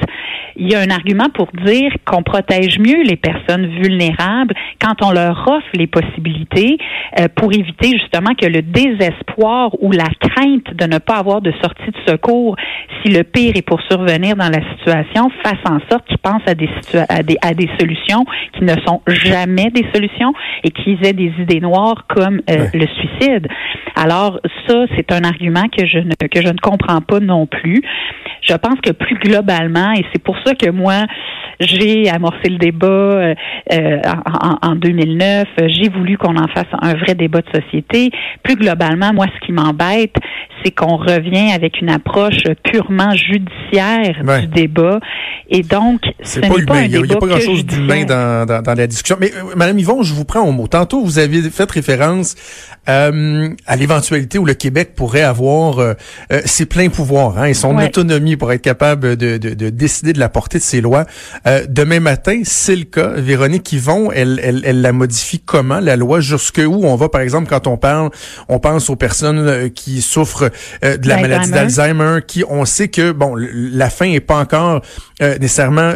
il 0.59 0.69
y 0.69 0.75
a 0.75 0.79
un 0.79 0.89
argument 0.89 1.29
pour 1.33 1.47
dire 1.65 1.91
qu'on 2.05 2.21
protège 2.21 2.79
mieux 2.79 3.03
les 3.03 3.15
personnes 3.15 3.67
vulnérables 3.81 4.53
quand 4.81 5.03
on 5.03 5.11
leur 5.11 5.47
offre 5.47 5.67
les 5.73 5.87
possibilités 5.87 6.77
euh, 7.19 7.27
pour 7.35 7.53
éviter 7.53 7.97
justement 7.97 8.35
que 8.35 8.45
le 8.45 8.61
désespoir 8.61 9.71
ou 9.81 9.91
la 9.91 10.09
crainte 10.19 10.73
de 10.75 10.85
ne 10.85 10.97
pas 10.97 11.15
avoir 11.15 11.41
de 11.41 11.51
sortie 11.61 11.91
de 11.91 12.11
secours 12.11 12.55
si 13.01 13.11
le 13.11 13.23
pire 13.23 13.53
est 13.55 13.61
pour 13.61 13.81
survenir 13.83 14.35
dans 14.35 14.49
la 14.49 14.61
situation 14.75 15.29
fasse 15.43 15.63
en 15.65 15.79
sorte 15.89 16.05
qu'ils 16.07 16.17
pensent 16.17 16.47
à 16.47 16.55
des, 16.55 16.69
à 17.07 17.23
des, 17.23 17.37
à 17.41 17.53
des 17.53 17.69
solutions 17.79 18.25
qui 18.53 18.65
ne 18.65 18.75
sont 18.85 19.01
jamais 19.07 19.69
des 19.71 19.85
solutions 19.93 20.33
et 20.63 20.71
qu'ils 20.71 20.97
aient 21.05 21.13
des 21.13 21.31
idées 21.39 21.61
noires 21.61 22.05
comme 22.07 22.41
euh, 22.49 22.67
le 22.73 22.87
suicide. 22.87 23.47
Alors 23.95 24.39
ça, 24.67 24.85
c'est 24.95 25.11
un 25.11 25.23
argument 25.23 25.67
que 25.75 25.85
je 25.85 25.99
ne 25.99 26.13
que 26.15 26.41
je 26.41 26.47
ne 26.47 26.59
comprends 26.59 27.01
pas 27.01 27.19
non 27.19 27.45
plus. 27.45 27.81
Je 28.41 28.53
pense 28.55 28.79
que 28.81 28.91
plus 28.91 29.17
globalement, 29.17 29.91
et 29.93 30.05
c'est 30.11 30.23
pour 30.23 30.37
ça 30.45 30.55
que 30.55 30.69
moi, 30.69 31.05
j'ai 31.59 32.09
amorcé 32.09 32.49
le 32.49 32.57
débat 32.57 32.87
euh, 32.87 33.35
euh, 33.73 34.01
en, 34.25 34.69
en, 34.69 34.75
2009. 34.75 35.47
J'ai 35.67 35.89
voulu 35.89 36.17
qu'on 36.17 36.37
en 36.37 36.47
fasse 36.47 36.67
un 36.81 36.93
vrai 36.95 37.15
débat 37.15 37.41
de 37.41 37.61
société. 37.61 38.11
Plus 38.43 38.55
globalement, 38.55 39.13
moi, 39.13 39.25
ce 39.33 39.45
qui 39.45 39.51
m'embête, 39.51 40.15
c'est 40.63 40.71
qu'on 40.71 40.97
revient 40.97 41.51
avec 41.53 41.81
une 41.81 41.89
approche 41.89 42.43
purement 42.63 43.13
judiciaire 43.15 44.23
du 44.41 44.47
débat. 44.47 44.99
Et 45.49 45.63
donc, 45.63 46.01
ce 46.21 46.39
n'est 46.39 46.47
pas, 46.47 46.81
Il 46.83 46.91
n'y 46.91 47.11
a, 47.11 47.17
pas 47.17 47.25
grand-chose 47.25 47.65
d'humain 47.65 48.05
dans, 48.05 48.45
dans, 48.45 48.61
dans, 48.61 48.73
la 48.75 48.85
discussion. 48.85 49.17
Mais, 49.19 49.31
euh, 49.33 49.55
Madame 49.55 49.79
Yvon, 49.79 50.03
je 50.03 50.13
vous 50.13 50.25
prends 50.25 50.41
au 50.41 50.51
mot. 50.51 50.67
Tantôt, 50.67 51.03
vous 51.03 51.17
avez 51.17 51.41
fait 51.49 51.69
référence 51.71 52.35
euh, 52.87 53.49
à 53.65 53.75
l'éventualité 53.75 54.37
où 54.37 54.45
le 54.45 54.53
Québec 54.53 54.93
pourrait 54.95 55.23
avoir 55.23 55.79
euh, 55.79 55.93
ses 56.45 56.67
pleins 56.67 56.89
pouvoirs 56.89 57.37
hein, 57.37 57.45
et 57.45 57.53
son 57.55 57.77
autonomie 57.77 58.35
pour 58.35 58.51
être 58.51 58.61
capable 58.61 59.15
de, 59.17 59.37
de, 59.37 59.53
de, 59.53 59.69
décider 59.69 60.13
de 60.13 60.19
la 60.19 60.29
portée 60.29 60.59
de 60.59 60.63
ses 60.63 60.81
lois 60.81 61.05
Euh, 61.49 61.65
demain 61.67 61.99
matin, 61.99 62.41
c'est 62.43 62.75
le 62.75 62.83
cas. 62.83 63.07
Véronique 63.15 63.71
Yvon, 63.71 64.11
elle, 64.11 64.39
elle, 64.43 64.61
elle 64.65 64.81
la 64.81 64.91
modifie 64.91 65.39
comment, 65.39 65.79
la 65.79 65.95
loi? 65.95 66.19
Jusque 66.19 66.61
où 66.63 66.85
on 66.85 66.95
va, 66.95 67.09
par 67.09 67.21
exemple, 67.21 67.49
quand 67.49 67.65
on 67.65 67.77
parle, 67.77 68.11
on 68.49 68.59
pense 68.59 68.89
aux 68.89 68.95
personnes 68.95 69.39
euh, 69.39 69.69
qui 69.69 70.01
souffrent 70.01 70.51
euh, 70.83 70.97
de 70.97 71.07
la 71.07 71.17
maladie 71.17 71.49
d'Alzheimer, 71.49 72.19
qui, 72.27 72.43
on 72.47 72.65
sait 72.65 72.89
que, 72.89 73.11
bon, 73.11 73.35
la 73.35 73.89
fin 73.89 74.05
est 74.05 74.19
pas 74.19 74.37
encore 74.37 74.81
nécessairement 75.19 75.91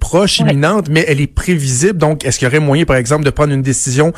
proche, 0.00 0.40
imminente, 0.40 0.88
mais 0.90 1.04
elle 1.06 1.20
est 1.20 1.32
prévisible. 1.32 1.96
Donc, 1.96 2.24
est-ce 2.24 2.38
qu'il 2.38 2.46
y 2.46 2.50
aurait 2.50 2.58
moyen, 2.58 2.84
par 2.84 2.96
exemple, 2.96 3.24
de 3.24 3.30
prendre 3.30 3.52
une 3.52 3.62
décision 3.62 4.12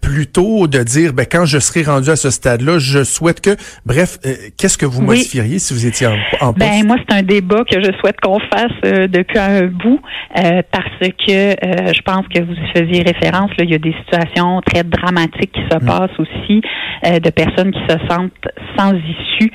plus 0.00 0.26
tôt, 0.26 0.66
de 0.66 0.82
dire, 0.82 1.12
ben, 1.12 1.26
quand 1.30 1.44
je 1.44 1.58
serai 1.58 1.82
rendu 1.82 2.10
à 2.10 2.16
ce 2.16 2.30
stade-là, 2.30 2.78
je 2.78 3.04
souhaite 3.04 3.40
que, 3.40 3.56
bref, 3.86 4.18
qu'est-ce 4.56 4.76
que 4.76 4.86
vous 4.86 5.02
modifieriez 5.02 5.60
si 5.60 5.74
vous 5.74 5.86
étiez 5.86 6.08
en, 6.08 6.16
en 6.40 6.52
poste? 6.52 6.58
Ben, 6.58 6.84
moi, 6.84 6.96
c'est 7.08 7.14
un 7.14 7.22
débat 7.22 7.62
que 7.70 7.80
je 7.80 7.92
souhaite 8.00 8.16
qu'on 8.20 8.40
fasse 8.40 8.72
depuis 8.82 9.38
un 9.38 9.49
bout, 9.68 10.00
parce 10.34 10.98
que 11.00 11.54
je 11.92 12.02
pense 12.02 12.26
que 12.28 12.40
vous 12.40 12.54
faisiez 12.74 13.02
référence, 13.02 13.50
là, 13.58 13.64
il 13.64 13.70
y 13.70 13.74
a 13.74 13.78
des 13.78 13.94
situations 14.04 14.60
très 14.62 14.84
dramatiques 14.84 15.52
qui 15.52 15.62
se 15.70 15.76
mm. 15.76 15.86
passent 15.86 16.18
aussi, 16.18 16.60
de 17.04 17.30
personnes 17.30 17.72
qui 17.72 17.82
se 17.88 17.98
sentent 18.08 18.48
sans 18.76 18.94
issue 18.94 19.50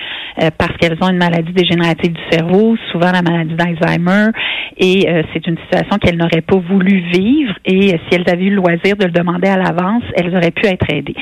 parce 0.58 0.76
qu'elles 0.78 0.98
ont 1.02 1.10
une 1.10 1.18
maladie 1.18 1.54
dégénérative 1.54 2.14
du 2.14 2.22
cerveau, 2.30 2.76
souvent 2.92 3.12
la 3.12 3.22
maladie 3.22 3.56
d'Alzheimer, 3.56 4.32
et 4.78 5.08
c'est 5.34 5.48
une 5.48 5.58
situation 5.58 5.98
qu'elles 5.98 6.18
n'auraient 6.18 6.42
pas 6.42 6.58
voulu 6.58 7.04
vivre, 7.14 7.54
et 7.66 7.90
si 7.90 7.98
elles 8.12 8.30
avaient 8.30 8.46
eu 8.46 8.50
le 8.50 8.58
loisir 8.58 8.98
de 8.98 9.06
le 9.06 9.12
demander 9.12 9.48
à 9.48 9.58
l'avance, 9.58 10.04
elles 10.16 10.36
auraient 10.36 10.52
pu 10.52 10.66
être 10.68 10.86
aidées. 10.90 11.16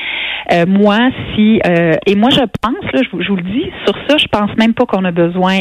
moi, 0.66 0.98
si 1.34 1.60
et 2.06 2.14
moi 2.16 2.30
je 2.30 2.44
pense, 2.60 2.92
là, 2.92 3.00
je, 3.02 3.28
vous 3.28 3.36
le 3.36 3.42
dis, 3.42 3.70
sur 3.86 3.94
ça, 4.08 4.16
je 4.16 4.26
pense 4.26 4.50
même 4.56 4.74
pas 4.74 4.86
qu'on 4.86 5.04
a 5.04 5.12
besoin 5.12 5.60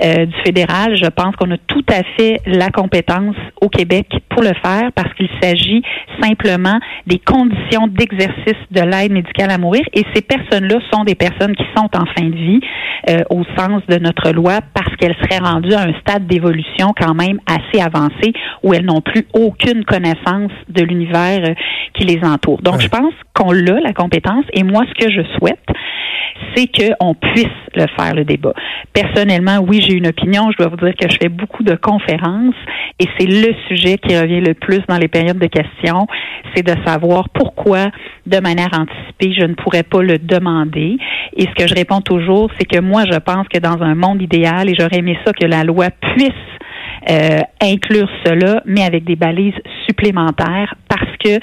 du 0.00 0.36
fédéral. 0.44 0.96
Je 0.96 1.08
pense 1.08 1.36
qu'on 1.36 1.50
a 1.50 1.58
tout 1.58 1.84
à 1.88 2.02
fait 2.16 2.38
la 2.46 2.70
compétence 2.70 3.36
au 3.60 3.68
Québec 3.68 4.06
pour 4.28 4.42
le 4.42 4.52
faire 4.62 4.90
parce 4.94 5.12
qu'il 5.14 5.28
s'agit 5.40 5.82
simplement 6.20 6.78
des 7.06 7.18
conditions 7.18 7.86
d'exercice 7.86 8.58
de 8.70 8.80
l'aide 8.80 9.12
médicale 9.12 9.50
à 9.50 9.58
mourir 9.58 9.82
et 9.94 10.04
ces 10.14 10.22
personnes-là 10.22 10.78
sont 10.92 11.04
des 11.04 11.14
personnes 11.14 11.54
qui 11.54 11.64
sont 11.76 11.88
en 11.94 12.06
fin 12.06 12.24
de 12.24 12.34
vie 12.34 12.60
euh, 13.08 13.18
au 13.30 13.42
sens 13.56 13.82
de 13.88 13.98
notre 13.98 14.30
loi 14.30 14.60
parce 14.74 14.94
qu'elles 14.96 15.16
seraient 15.22 15.42
rendues 15.42 15.74
à 15.74 15.82
un 15.82 15.92
stade 16.00 16.26
d'évolution 16.26 16.92
quand 16.98 17.14
même 17.14 17.38
assez 17.46 17.82
avancé 17.82 18.32
où 18.62 18.74
elles 18.74 18.84
n'ont 18.84 19.00
plus 19.00 19.26
aucune 19.34 19.84
connaissance 19.84 20.52
de 20.68 20.82
l'univers 20.82 21.50
euh, 21.50 21.54
qui 21.94 22.04
les 22.04 22.20
entoure. 22.24 22.62
Donc, 22.62 22.80
je 22.80 22.88
pense 22.88 23.14
qu'on 23.34 23.52
l'a, 23.52 23.80
la 23.80 23.92
compétence, 23.92 24.44
et 24.52 24.62
moi, 24.62 24.84
ce 24.88 25.04
que 25.04 25.10
je 25.10 25.22
souhaite, 25.38 25.58
c'est 26.54 26.66
qu'on 26.66 27.14
puisse 27.14 27.46
le 27.74 27.86
faire, 27.96 28.14
le 28.14 28.24
débat. 28.24 28.52
Personnellement, 28.92 29.58
oui, 29.66 29.80
j'ai 29.80 29.94
une 29.94 30.06
opinion. 30.08 30.50
Je 30.50 30.58
dois 30.58 30.68
vous 30.68 30.76
dire 30.76 30.94
que 30.98 31.08
je 31.10 31.16
fais 31.20 31.28
beaucoup 31.28 31.62
de 31.62 31.74
conférences 31.74 32.54
et 32.98 33.06
c'est 33.18 33.26
le 33.26 33.54
sujet 33.68 33.98
qui 33.98 34.18
revient 34.18 34.40
le 34.40 34.54
plus 34.54 34.80
dans 34.88 34.98
les 34.98 35.08
périodes 35.08 35.38
de 35.38 35.46
questions, 35.46 36.06
c'est 36.54 36.62
de 36.62 36.74
savoir 36.84 37.28
pourquoi, 37.30 37.90
de 38.26 38.38
manière 38.38 38.70
anticipée, 38.72 39.01
je 39.30 39.44
ne 39.44 39.54
pourrais 39.54 39.82
pas 39.82 40.02
le 40.02 40.18
demander. 40.18 40.96
Et 41.36 41.42
ce 41.42 41.54
que 41.54 41.68
je 41.68 41.74
réponds 41.74 42.00
toujours, 42.00 42.50
c'est 42.58 42.66
que 42.66 42.80
moi, 42.80 43.04
je 43.10 43.18
pense 43.18 43.46
que 43.48 43.58
dans 43.58 43.80
un 43.82 43.94
monde 43.94 44.20
idéal, 44.20 44.68
et 44.68 44.74
j'aurais 44.78 44.98
aimé 44.98 45.16
ça 45.24 45.32
que 45.32 45.46
la 45.46 45.62
loi 45.64 45.88
puisse 46.14 46.30
euh, 47.10 47.40
inclure 47.60 48.08
cela, 48.24 48.62
mais 48.66 48.84
avec 48.84 49.04
des 49.04 49.16
balises 49.16 49.60
supplémentaires, 49.86 50.74
parce 50.88 51.16
que 51.18 51.38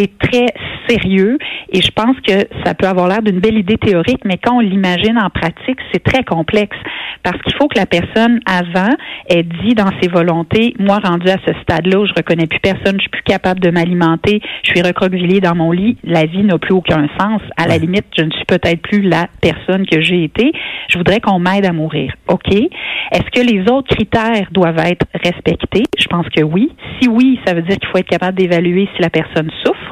c'est 0.00 0.18
très 0.18 0.46
sérieux 0.88 1.38
et 1.72 1.80
je 1.82 1.90
pense 1.90 2.16
que 2.26 2.46
ça 2.64 2.74
peut 2.74 2.86
avoir 2.86 3.08
l'air 3.08 3.22
d'une 3.22 3.38
belle 3.38 3.58
idée 3.58 3.76
théorique, 3.76 4.24
mais 4.24 4.38
quand 4.42 4.56
on 4.56 4.60
l'imagine 4.60 5.18
en 5.18 5.30
pratique, 5.30 5.78
c'est 5.92 6.02
très 6.02 6.24
complexe 6.24 6.76
parce 7.22 7.40
qu'il 7.42 7.54
faut 7.54 7.68
que 7.68 7.78
la 7.78 7.86
personne 7.86 8.40
avant 8.46 8.94
ait 9.28 9.42
dit 9.42 9.74
dans 9.74 9.90
ses 10.00 10.08
volontés, 10.08 10.74
moi 10.78 10.98
rendu 11.02 11.28
à 11.28 11.36
ce 11.46 11.52
stade-là 11.62 12.00
où 12.00 12.06
je 12.06 12.14
reconnais 12.16 12.46
plus 12.46 12.60
personne, 12.60 12.94
je 12.96 13.02
suis 13.02 13.10
plus 13.10 13.22
capable 13.22 13.60
de 13.60 13.70
m'alimenter, 13.70 14.40
je 14.62 14.70
suis 14.70 14.82
recroquevillée 14.82 15.40
dans 15.40 15.54
mon 15.54 15.70
lit, 15.70 15.98
la 16.02 16.24
vie 16.24 16.42
n'a 16.42 16.58
plus 16.58 16.74
aucun 16.74 17.06
sens. 17.18 17.42
À 17.56 17.66
la 17.66 17.76
limite, 17.76 18.06
je 18.16 18.22
ne 18.22 18.30
suis 18.30 18.44
peut-être 18.46 18.80
plus 18.82 19.02
la 19.02 19.26
personne 19.40 19.86
que 19.86 20.00
j'ai 20.00 20.24
été. 20.24 20.52
Je 20.88 20.98
voudrais 20.98 21.20
qu'on 21.20 21.38
m'aide 21.38 21.66
à 21.66 21.72
mourir. 21.72 22.12
OK? 22.28 22.52
Est-ce 22.52 23.30
que 23.32 23.46
les 23.46 23.70
autres 23.70 23.94
critères 23.94 24.48
doivent 24.52 24.78
être 24.78 25.06
respectés? 25.22 25.84
Je 25.98 26.06
pense 26.06 26.28
que 26.28 26.42
oui. 26.42 26.70
Si 27.00 27.08
oui, 27.08 27.38
ça 27.46 27.54
veut 27.54 27.62
dire 27.62 27.76
qu'il 27.76 27.88
faut 27.88 27.98
être 27.98 28.08
capable 28.08 28.38
d'évaluer 28.38 28.88
si 28.94 29.02
la 29.02 29.10
personne 29.10 29.50
souffre. 29.64 29.89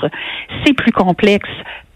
C'est 0.64 0.72
plus 0.74 0.92
complexe 0.92 1.48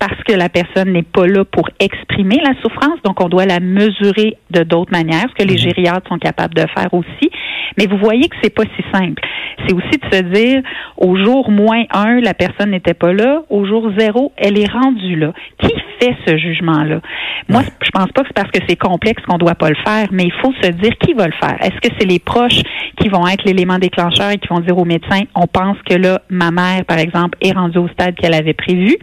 parce 0.02 0.20
que 0.24 0.32
la 0.32 0.48
personne 0.48 0.92
n'est 0.92 1.04
pas 1.04 1.28
là 1.28 1.44
pour 1.44 1.68
exprimer 1.78 2.40
la 2.42 2.60
souffrance, 2.60 3.00
donc 3.04 3.22
on 3.22 3.28
doit 3.28 3.46
la 3.46 3.60
mesurer 3.60 4.36
de 4.50 4.64
d'autres 4.64 4.90
manières, 4.90 5.26
ce 5.30 5.44
que 5.44 5.48
les 5.48 5.54
mhm. 5.54 5.70
gériatres 5.70 6.08
sont 6.08 6.18
capables 6.18 6.54
de 6.54 6.66
faire 6.74 6.92
aussi. 6.92 7.30
Mais 7.78 7.86
vous 7.86 7.98
voyez 7.98 8.28
que 8.28 8.34
c'est 8.42 8.52
pas 8.52 8.64
si 8.64 8.82
simple. 8.92 9.22
C'est 9.64 9.72
aussi 9.72 9.98
de 9.98 10.16
se 10.16 10.22
dire, 10.22 10.62
au 10.96 11.16
jour 11.16 11.50
moins 11.52 11.84
un, 11.90 12.20
la 12.20 12.34
personne 12.34 12.70
n'était 12.70 12.94
pas 12.94 13.12
là. 13.12 13.42
Au 13.48 13.64
jour 13.64 13.92
zéro, 13.96 14.32
elle 14.36 14.58
est 14.58 14.70
rendue 14.70 15.14
là. 15.14 15.32
Qui 15.58 15.72
fait 16.00 16.16
ce 16.26 16.36
jugement-là? 16.36 17.00
Moi, 17.48 17.62
je 17.82 17.90
pense 17.90 18.10
pas 18.12 18.22
que 18.22 18.28
c'est 18.28 18.34
parce 18.34 18.50
que 18.50 18.60
c'est 18.68 18.76
complexe 18.76 19.22
qu'on 19.24 19.38
doit 19.38 19.54
pas 19.54 19.68
le 19.68 19.76
faire, 19.84 20.08
mais 20.10 20.24
il 20.24 20.32
faut 20.42 20.52
se 20.62 20.68
dire 20.68 20.92
qui 20.98 21.14
va 21.14 21.26
le 21.26 21.34
faire. 21.40 21.56
Est-ce 21.60 21.80
que 21.80 21.94
c'est 21.98 22.06
les 22.06 22.18
proches 22.18 22.60
qui 23.00 23.08
vont 23.08 23.26
être 23.26 23.44
l'élément 23.44 23.78
déclencheur 23.78 24.30
et 24.30 24.38
qui 24.38 24.48
vont 24.48 24.60
dire 24.60 24.76
au 24.76 24.84
médecin, 24.84 25.20
on 25.34 25.46
pense 25.46 25.76
que 25.88 25.94
là, 25.94 26.20
ma 26.28 26.50
mère, 26.50 26.84
par 26.86 26.98
exemple, 26.98 27.38
est 27.40 27.52
rendue 27.52 27.78
au 27.78 27.88
stade 27.88 28.16
qu'elle 28.16 28.34
avait 28.34 28.54
prévu. 28.54 28.96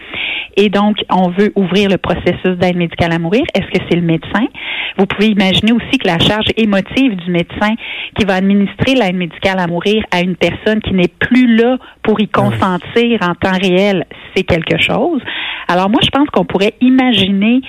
Et 0.57 0.69
donc, 0.69 0.88
on 1.11 1.29
veut 1.29 1.51
ouvrir 1.55 1.89
le 1.89 1.97
processus 1.97 2.57
d'aide 2.57 2.77
médicale 2.77 3.11
à 3.13 3.19
mourir. 3.19 3.43
Est-ce 3.53 3.67
que 3.67 3.83
c'est 3.89 3.95
le 3.95 4.05
médecin? 4.05 4.45
Vous 4.97 5.05
pouvez 5.05 5.27
imaginer 5.27 5.71
aussi 5.71 5.97
que 5.97 6.07
la 6.07 6.19
charge 6.19 6.47
émotive 6.57 7.15
du 7.15 7.31
médecin 7.31 7.75
qui 8.15 8.25
va 8.25 8.35
administrer 8.35 8.95
l'aide 8.95 9.15
médicale 9.15 9.59
à 9.59 9.67
mourir 9.67 10.03
à 10.11 10.21
une 10.21 10.35
personne 10.35 10.81
qui 10.81 10.93
n'est 10.93 11.13
plus 11.19 11.55
là 11.55 11.77
pour 12.03 12.19
y 12.19 12.27
consentir 12.27 13.19
en 13.21 13.35
temps 13.35 13.57
réel, 13.61 14.05
c'est 14.35 14.43
quelque 14.43 14.81
chose. 14.81 15.21
Alors 15.67 15.89
moi, 15.89 15.99
je 16.03 16.09
pense 16.09 16.27
qu'on 16.29 16.45
pourrait 16.45 16.73
imaginer 16.81 17.61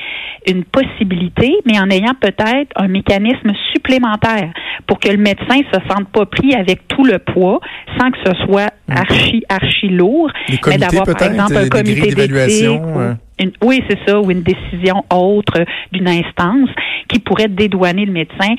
une 0.46 0.64
possibilité, 0.64 1.54
mais 1.66 1.78
en 1.78 1.90
ayant 1.90 2.14
peut-être 2.18 2.72
un 2.76 2.88
mécanisme 2.88 3.52
supplémentaire 3.74 4.52
pour 4.86 4.98
que 4.98 5.08
le 5.08 5.18
médecin 5.18 5.60
se 5.72 5.78
sente 5.88 6.08
pas 6.08 6.26
pris 6.26 6.54
avec 6.54 6.88
tout 6.88 7.04
le 7.04 7.18
poids, 7.18 7.60
sans 8.00 8.10
que 8.10 8.18
ce 8.24 8.46
soit 8.46 8.72
archi, 8.88 9.44
archi 9.48 9.88
lourd, 9.88 10.30
mais 10.66 10.78
d'avoir 10.78 11.04
par 11.04 11.22
exemple 11.22 11.56
un 11.56 11.68
comité 11.68 12.08
d'évaluation. 12.08 13.16
oui, 13.62 13.82
c'est 13.88 13.98
ça, 14.06 14.20
ou 14.20 14.30
une 14.30 14.42
décision 14.42 15.04
autre 15.12 15.64
d'une 15.92 16.08
instance 16.08 16.70
qui 17.08 17.18
pourrait 17.18 17.48
dédouaner 17.48 18.06
le 18.06 18.12
médecin. 18.12 18.54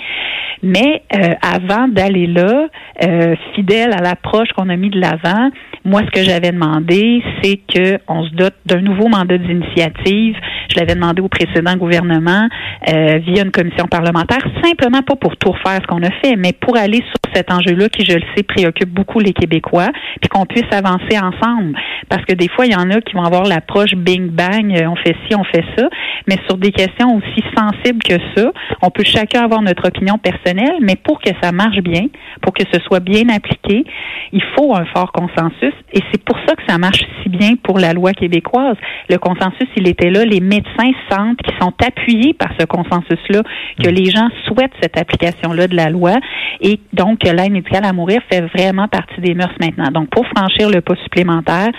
Mais 0.63 1.01
euh, 1.15 1.33
avant 1.41 1.87
d'aller 1.87 2.27
là, 2.27 2.67
euh, 3.03 3.35
fidèle 3.55 3.93
à 3.93 4.01
l'approche 4.01 4.49
qu'on 4.55 4.69
a 4.69 4.75
mis 4.75 4.91
de 4.91 4.99
l'avant, 4.99 5.49
moi, 5.83 6.01
ce 6.05 6.11
que 6.11 6.23
j'avais 6.23 6.51
demandé, 6.51 7.23
c'est 7.41 7.59
qu'on 7.73 8.23
se 8.25 8.35
dote 8.35 8.55
d'un 8.65 8.81
nouveau 8.81 9.07
mandat 9.07 9.37
d'initiative. 9.37 10.35
Je 10.69 10.79
l'avais 10.79 10.95
demandé 10.95 11.21
au 11.21 11.27
précédent 11.27 11.75
gouvernement 11.75 12.47
euh, 12.87 13.19
via 13.25 13.43
une 13.43 13.51
commission 13.51 13.85
parlementaire, 13.87 14.45
simplement 14.63 15.01
pas 15.01 15.15
pour 15.15 15.35
tout 15.37 15.51
refaire 15.51 15.79
ce 15.81 15.87
qu'on 15.87 16.03
a 16.03 16.11
fait, 16.23 16.35
mais 16.35 16.53
pour 16.53 16.77
aller 16.77 16.99
sur 16.99 17.33
cet 17.33 17.51
enjeu-là 17.51 17.89
qui, 17.89 18.05
je 18.05 18.13
le 18.13 18.23
sais, 18.35 18.43
préoccupe 18.43 18.89
beaucoup 18.89 19.19
les 19.19 19.33
Québécois, 19.33 19.89
puis 20.21 20.29
qu'on 20.29 20.45
puisse 20.45 20.71
avancer 20.71 21.17
ensemble. 21.17 21.75
Parce 22.09 22.23
que 22.25 22.33
des 22.33 22.47
fois, 22.49 22.65
il 22.65 22.73
y 22.73 22.75
en 22.75 22.89
a 22.91 23.01
qui 23.01 23.15
vont 23.15 23.23
avoir 23.23 23.43
l'approche 23.43 23.95
bing-bang, 23.95 24.87
on 24.87 24.95
fait 24.95 25.15
ci, 25.27 25.35
on 25.35 25.43
fait 25.43 25.65
ça, 25.77 25.89
mais 26.27 26.37
sur 26.47 26.57
des 26.57 26.71
questions 26.71 27.15
aussi 27.15 27.43
sensibles 27.57 28.03
que 28.03 28.17
ça, 28.35 28.51
on 28.81 28.91
peut 28.91 29.03
chacun 29.03 29.43
avoir 29.43 29.61
notre 29.61 29.87
opinion 29.87 30.17
personnelle, 30.17 30.77
mais 30.81 30.95
pour 30.95 31.19
que 31.19 31.31
ça 31.41 31.51
marche 31.51 31.79
bien, 31.79 32.05
pour 32.41 32.53
que 32.53 32.63
ce 32.71 32.79
soit 32.81 32.99
bien 32.99 33.29
appliqué, 33.29 33.83
il 34.31 34.43
faut 34.55 34.75
un 34.75 34.85
fort 34.85 35.11
consensus 35.11 35.70
et 35.93 35.99
c'est 36.11 36.23
pour 36.23 36.37
ça 36.47 36.55
que 36.55 36.61
ça 36.67 36.77
marche 36.77 37.03
si 37.21 37.29
bien 37.29 37.55
pour 37.61 37.79
la 37.79 37.93
loi 37.93 38.13
québécoise. 38.13 38.77
Le 39.09 39.17
consensus, 39.17 39.67
il 39.75 39.87
était 39.87 40.09
là. 40.09 40.23
Les 40.25 40.39
médecins 40.39 40.91
sentent 41.09 41.41
qu'ils 41.41 41.57
sont 41.59 41.73
appuyés 41.85 42.33
par 42.33 42.49
ce 42.59 42.65
consensus-là, 42.65 43.41
que 43.81 43.89
mm. 43.89 43.93
les 43.93 44.05
gens 44.05 44.29
souhaitent 44.47 44.73
cette 44.81 44.97
application-là 44.97 45.67
de 45.67 45.75
la 45.75 45.89
loi 45.89 46.13
et 46.61 46.79
donc 46.93 47.19
que 47.19 47.29
l'aide 47.29 47.51
médicale 47.51 47.85
à 47.85 47.93
mourir 47.93 48.21
fait 48.31 48.41
vraiment 48.55 48.87
partie 48.87 49.19
des 49.19 49.33
mœurs 49.33 49.53
maintenant. 49.59 49.91
Donc, 49.91 50.09
pour 50.09 50.25
franchir 50.27 50.69
le 50.69 50.81
pas 50.81 50.95
supplémentaire, 51.03 51.69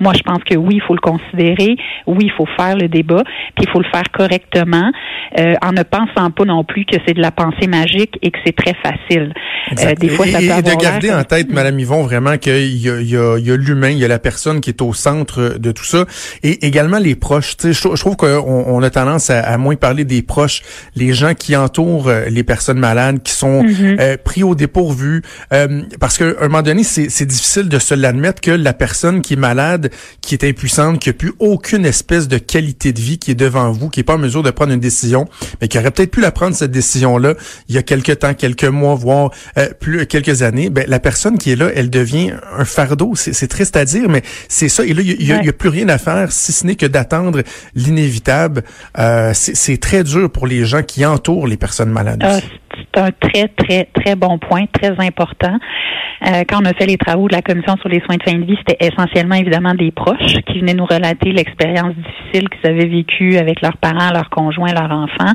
moi, 0.00 0.12
je 0.14 0.22
pense 0.22 0.42
que 0.44 0.56
oui, 0.56 0.76
il 0.76 0.82
faut 0.82 0.94
le 0.94 1.00
considérer. 1.00 1.76
Oui, 2.06 2.24
il 2.24 2.32
faut 2.32 2.46
faire 2.56 2.76
le 2.76 2.88
débat, 2.88 3.22
puis 3.54 3.64
il 3.64 3.68
faut 3.70 3.80
le 3.80 3.88
faire 3.90 4.10
correctement, 4.12 4.90
euh, 5.38 5.54
en 5.62 5.72
ne 5.72 5.82
pensant 5.82 6.30
pas 6.30 6.44
non 6.44 6.64
plus 6.64 6.84
que 6.84 6.96
c'est 7.06 7.14
de 7.14 7.20
la 7.20 7.30
pensée 7.30 7.68
magique 7.68 8.18
et 8.22 8.30
que 8.30 8.38
c'est 8.44 8.56
très 8.56 8.74
facile. 8.74 9.32
Euh, 9.78 9.94
des 9.94 10.08
fois, 10.08 10.26
ça 10.26 10.38
peut 10.38 10.44
et, 10.44 10.62
de 10.62 10.82
garder 10.82 11.12
en 11.12 11.22
tête, 11.24 11.52
Madame 11.52 11.78
Yvon, 11.78 12.02
vraiment 12.02 12.36
qu'il 12.36 12.76
y 12.78 12.90
a, 12.90 13.00
il 13.00 13.10
y 13.10 13.16
a, 13.16 13.38
il 13.42 13.48
y 13.48 13.52
a 13.52 13.56
l'humain, 13.56 13.90
il 13.90 13.98
y 13.98 14.04
a 14.04 14.08
la 14.08 14.18
personne 14.18 14.60
qui 14.60 14.70
est 14.70 14.80
au 14.80 14.94
centre 14.94 15.56
de 15.58 15.72
tout 15.72 15.84
ça, 15.84 16.06
et 16.42 16.64
également 16.66 16.98
les 16.98 17.14
proches. 17.14 17.56
Je, 17.62 17.72
je 17.72 18.00
trouve 18.00 18.16
qu'on 18.16 18.64
on 18.66 18.82
a 18.82 18.90
tendance 18.90 19.30
à, 19.30 19.40
à, 19.40 19.58
moins 19.58 19.76
parler 19.76 20.04
des 20.04 20.22
proches, 20.22 20.62
les 20.94 21.12
gens 21.12 21.34
qui 21.34 21.56
entourent 21.56 22.08
euh, 22.08 22.26
les 22.28 22.44
personnes 22.44 22.78
malades, 22.78 23.22
qui 23.22 23.32
sont 23.32 23.62
mm-hmm. 23.62 24.00
euh, 24.00 24.16
pris 24.22 24.44
au 24.44 24.54
dépourvu, 24.54 25.22
euh, 25.52 25.82
parce 25.98 26.18
qu'à 26.18 26.26
un 26.40 26.48
moment 26.48 26.62
donné, 26.62 26.84
c'est 26.84 27.26
difficile 27.26 27.68
de 27.68 27.78
se 27.78 27.94
l'admettre 27.94 28.40
que 28.40 28.52
la 28.52 28.72
personne 28.72 29.20
qui 29.20 29.34
est 29.34 29.36
malade, 29.36 29.90
qui 30.20 30.34
est 30.34 30.44
impuissante, 30.44 31.00
qui 31.00 31.10
a 31.10 31.12
plus 31.12 31.32
aucune 31.40 31.84
espèce 31.84 32.28
de 32.28 32.38
qualité 32.38 32.92
de 32.92 33.00
vie, 33.00 33.18
qui 33.18 33.32
est 33.32 33.34
devant 33.34 33.72
vous, 33.72 33.88
qui 33.88 34.00
est 34.00 34.04
pas 34.04 34.14
en 34.14 34.18
mesure 34.18 34.42
de 34.42 34.50
prendre 34.50 34.72
une 34.72 34.80
décision 34.80 34.92
décision, 34.92 35.26
mais 35.60 35.68
qui 35.68 35.78
aurait 35.78 35.90
peut-être 35.90 36.10
pu 36.10 36.20
la 36.20 36.30
prendre 36.30 36.54
cette 36.54 36.70
décision-là 36.70 37.34
il 37.68 37.74
y 37.74 37.78
a 37.78 37.82
quelques 37.82 38.18
temps, 38.18 38.34
quelques 38.34 38.64
mois, 38.64 38.94
voire 38.94 39.30
euh, 39.56 39.68
plus 39.80 40.06
quelques 40.06 40.42
années, 40.42 40.68
ben 40.68 40.84
la 40.86 41.00
personne 41.00 41.38
qui 41.38 41.50
est 41.50 41.56
là, 41.56 41.70
elle 41.74 41.88
devient 41.90 42.32
un 42.56 42.64
fardeau. 42.64 43.14
C'est 43.14 43.31
triste 43.48 43.76
à 43.76 43.84
dire, 43.84 44.08
mais 44.08 44.22
c'est 44.48 44.68
ça. 44.68 44.84
Et 44.84 44.92
là, 44.92 45.02
il 45.02 45.26
y, 45.26 45.32
a 45.32 45.52
plus 45.52 45.68
rien 45.68 45.88
à 45.88 45.98
faire 45.98 46.32
si 46.32 46.52
ce 46.52 46.66
n'est 46.66 46.76
que 46.76 46.86
d'attendre 46.86 47.42
l'inévitable. 47.74 48.62
Euh, 48.98 49.30
c'est 49.34 49.80
très 49.80 50.04
dur 50.04 50.30
pour 50.30 50.46
les 50.46 50.64
gens 50.64 50.82
qui 50.82 51.04
entourent 51.04 51.46
les 51.46 51.56
personnes 51.56 51.90
malades. 51.90 52.22
Ah, 52.24 52.38
c'est 52.74 53.00
un 53.00 53.10
très, 53.10 53.48
très, 53.48 53.88
très 53.94 54.16
bon 54.16 54.38
point, 54.38 54.64
très 54.72 54.94
important. 54.98 55.58
Euh, 56.26 56.44
quand 56.48 56.62
on 56.62 56.64
a 56.66 56.72
fait 56.74 56.86
les 56.86 56.96
travaux 56.96 57.26
de 57.26 57.34
la 57.34 57.42
commission 57.42 57.76
sur 57.78 57.88
les 57.88 58.00
soins 58.00 58.16
de 58.16 58.22
fin 58.22 58.38
de 58.38 58.44
vie, 58.44 58.56
c'était 58.66 58.86
essentiellement 58.86 59.34
évidemment 59.34 59.74
des 59.74 59.90
proches 59.90 60.36
qui 60.46 60.60
venaient 60.60 60.74
nous 60.74 60.86
relater 60.86 61.32
l'expérience 61.32 61.94
difficile 61.96 62.48
qu'ils 62.48 62.70
avaient 62.70 62.86
vécue 62.86 63.36
avec 63.38 63.60
leurs 63.60 63.76
parents, 63.76 64.12
leurs 64.12 64.30
conjoints, 64.30 64.72
leurs 64.72 64.92
enfants. 64.92 65.32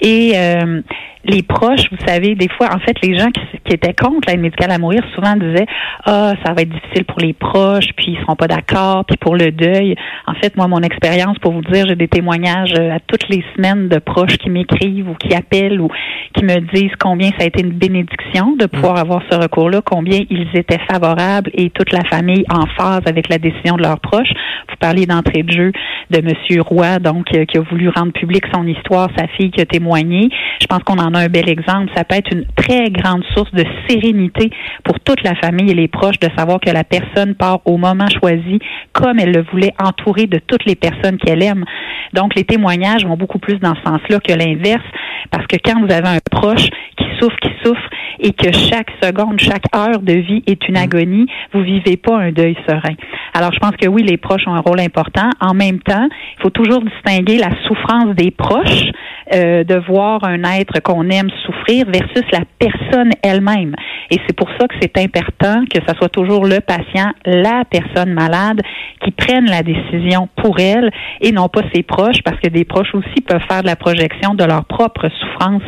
Et 0.00 0.32
euh, 0.34 0.82
les 1.26 1.42
proches, 1.42 1.90
vous 1.90 2.06
savez, 2.06 2.34
des 2.34 2.48
fois, 2.48 2.68
en 2.74 2.78
fait, 2.78 2.96
les 3.02 3.16
gens 3.16 3.30
qui, 3.30 3.72
étaient 3.72 3.94
contre 3.94 4.28
l'aide 4.28 4.40
médicale 4.40 4.70
à 4.70 4.78
mourir 4.78 5.02
souvent 5.14 5.34
disaient 5.36 5.66
ah 6.04 6.34
ça 6.44 6.52
va 6.52 6.62
être 6.62 6.68
difficile 6.68 7.04
pour 7.04 7.18
les 7.18 7.32
proches, 7.32 7.88
puis 7.96 8.12
ils 8.12 8.20
seront 8.20 8.36
pas 8.36 8.46
d'accord, 8.46 9.04
puis 9.04 9.16
pour 9.16 9.34
le 9.34 9.50
deuil. 9.50 9.96
En 10.26 10.34
fait, 10.34 10.56
moi, 10.56 10.68
mon 10.68 10.80
expérience, 10.80 11.38
pour 11.38 11.52
vous 11.52 11.62
dire, 11.62 11.86
j'ai 11.88 11.96
des 11.96 12.08
témoignages 12.08 12.74
euh, 12.78 12.94
à 12.94 13.00
toutes 13.00 13.28
les 13.28 13.42
semaines 13.56 13.88
de 13.88 13.98
proches 13.98 14.36
qui 14.36 14.50
m'écrivent 14.50 15.08
ou 15.08 15.14
qui 15.14 15.34
appellent 15.34 15.80
ou 15.80 15.88
qui 16.34 16.44
me 16.44 16.60
disent 16.74 16.94
combien 17.00 17.30
ça 17.30 17.44
a 17.44 17.46
été 17.46 17.62
une 17.62 17.72
bénédiction 17.72 18.54
de 18.56 18.66
pouvoir 18.66 18.98
avoir 18.98 19.22
ce 19.30 19.36
recours-là, 19.36 19.80
combien 19.84 20.20
ils 20.28 20.48
étaient 20.54 20.80
favorables 20.90 21.50
et 21.54 21.70
toute 21.70 21.92
la 21.92 22.04
famille 22.04 22.44
en 22.50 22.66
phase 22.66 23.02
avec 23.06 23.28
la 23.28 23.38
décision 23.38 23.76
de 23.76 23.82
leurs 23.82 24.00
proches. 24.00 24.32
Vous 24.68 24.76
parliez 24.78 25.06
d'entrée 25.06 25.42
de 25.42 25.52
jeu 25.52 25.72
de 26.10 26.20
Monsieur 26.20 26.60
Roy, 26.60 26.98
donc 26.98 27.34
euh, 27.34 27.44
qui 27.46 27.58
a 27.58 27.60
voulu 27.62 27.88
rendre 27.88 28.12
public 28.12 28.44
son 28.52 28.66
histoire, 28.66 29.08
sa 29.16 29.26
fille 29.28 29.50
qui 29.50 29.60
a 29.60 29.66
témoigné. 29.66 30.28
Je 30.60 30.66
pense 30.66 30.82
qu'on 30.82 30.98
en 30.98 31.13
un 31.18 31.28
bel 31.28 31.48
exemple. 31.48 31.90
Ça 31.96 32.04
peut 32.04 32.16
être 32.16 32.32
une 32.32 32.46
très 32.56 32.90
grande 32.90 33.24
source 33.34 33.52
de 33.52 33.64
sérénité 33.88 34.50
pour 34.84 35.00
toute 35.00 35.22
la 35.22 35.34
famille 35.36 35.70
et 35.70 35.74
les 35.74 35.88
proches 35.88 36.18
de 36.20 36.28
savoir 36.36 36.60
que 36.60 36.70
la 36.70 36.84
personne 36.84 37.34
part 37.34 37.60
au 37.64 37.76
moment 37.76 38.08
choisi 38.08 38.58
comme 38.92 39.18
elle 39.18 39.32
le 39.32 39.44
voulait, 39.50 39.74
entourée 39.78 40.26
de 40.26 40.38
toutes 40.38 40.64
les 40.64 40.76
personnes 40.76 41.18
qu'elle 41.18 41.42
aime. 41.42 41.64
Donc, 42.12 42.34
les 42.34 42.44
témoignages 42.44 43.04
vont 43.04 43.16
beaucoup 43.16 43.38
plus 43.38 43.58
dans 43.58 43.74
ce 43.74 43.82
sens-là 43.82 44.20
que 44.20 44.32
l'inverse, 44.32 44.84
parce 45.30 45.46
que 45.46 45.56
quand 45.64 45.80
vous 45.80 45.92
avez 45.92 46.08
un 46.08 46.18
proche 46.30 46.68
qui 46.96 47.04
souffre, 47.18 47.36
qui 47.40 47.50
souffre, 47.64 47.90
et 48.20 48.32
que 48.32 48.52
chaque 48.52 48.90
seconde, 49.02 49.40
chaque 49.40 49.64
heure 49.74 50.00
de 50.00 50.12
vie 50.12 50.42
est 50.46 50.68
une 50.68 50.74
mm. 50.74 50.82
agonie, 50.82 51.26
vous 51.52 51.62
vivez 51.62 51.96
pas 51.96 52.16
un 52.16 52.32
deuil 52.32 52.56
serein. 52.68 52.94
Alors, 53.34 53.52
je 53.52 53.58
pense 53.58 53.72
que 53.72 53.88
oui, 53.88 54.02
les 54.02 54.16
proches 54.16 54.46
ont 54.46 54.54
un 54.54 54.60
rôle 54.60 54.80
important. 54.80 55.30
En 55.40 55.54
même 55.54 55.80
temps, 55.80 56.08
il 56.38 56.42
faut 56.42 56.50
toujours 56.50 56.82
distinguer 56.82 57.38
la 57.38 57.50
souffrance 57.66 58.14
des 58.14 58.30
proches, 58.30 58.84
euh, 59.32 59.64
de 59.64 59.76
voir 59.76 60.22
un 60.24 60.42
être 60.44 60.80
qu'on 60.80 61.08
aime 61.08 61.30
souffrir 61.46 61.86
versus 61.86 62.24
la 62.32 62.40
personne 62.58 63.10
elle-même. 63.22 63.74
Et 64.10 64.18
c'est 64.26 64.36
pour 64.36 64.48
ça 64.58 64.68
que 64.68 64.74
c'est 64.80 64.98
important 64.98 65.64
que 65.72 65.80
ce 65.86 65.94
soit 65.96 66.08
toujours 66.08 66.44
le 66.44 66.60
patient, 66.60 67.10
la 67.24 67.64
personne 67.64 68.12
malade 68.12 68.60
qui 69.02 69.10
prenne 69.10 69.46
la 69.46 69.62
décision 69.62 70.28
pour 70.36 70.58
elle 70.58 70.90
et 71.20 71.32
non 71.32 71.48
pas 71.48 71.62
ses 71.74 71.82
proches, 71.82 72.22
parce 72.24 72.38
que 72.40 72.48
des 72.48 72.64
proches 72.64 72.94
aussi 72.94 73.20
peuvent 73.26 73.42
faire 73.48 73.62
de 73.62 73.66
la 73.66 73.76
projection 73.76 74.34
de 74.34 74.44
leur 74.44 74.64
propre 74.66 75.08
souffrance 75.08 75.62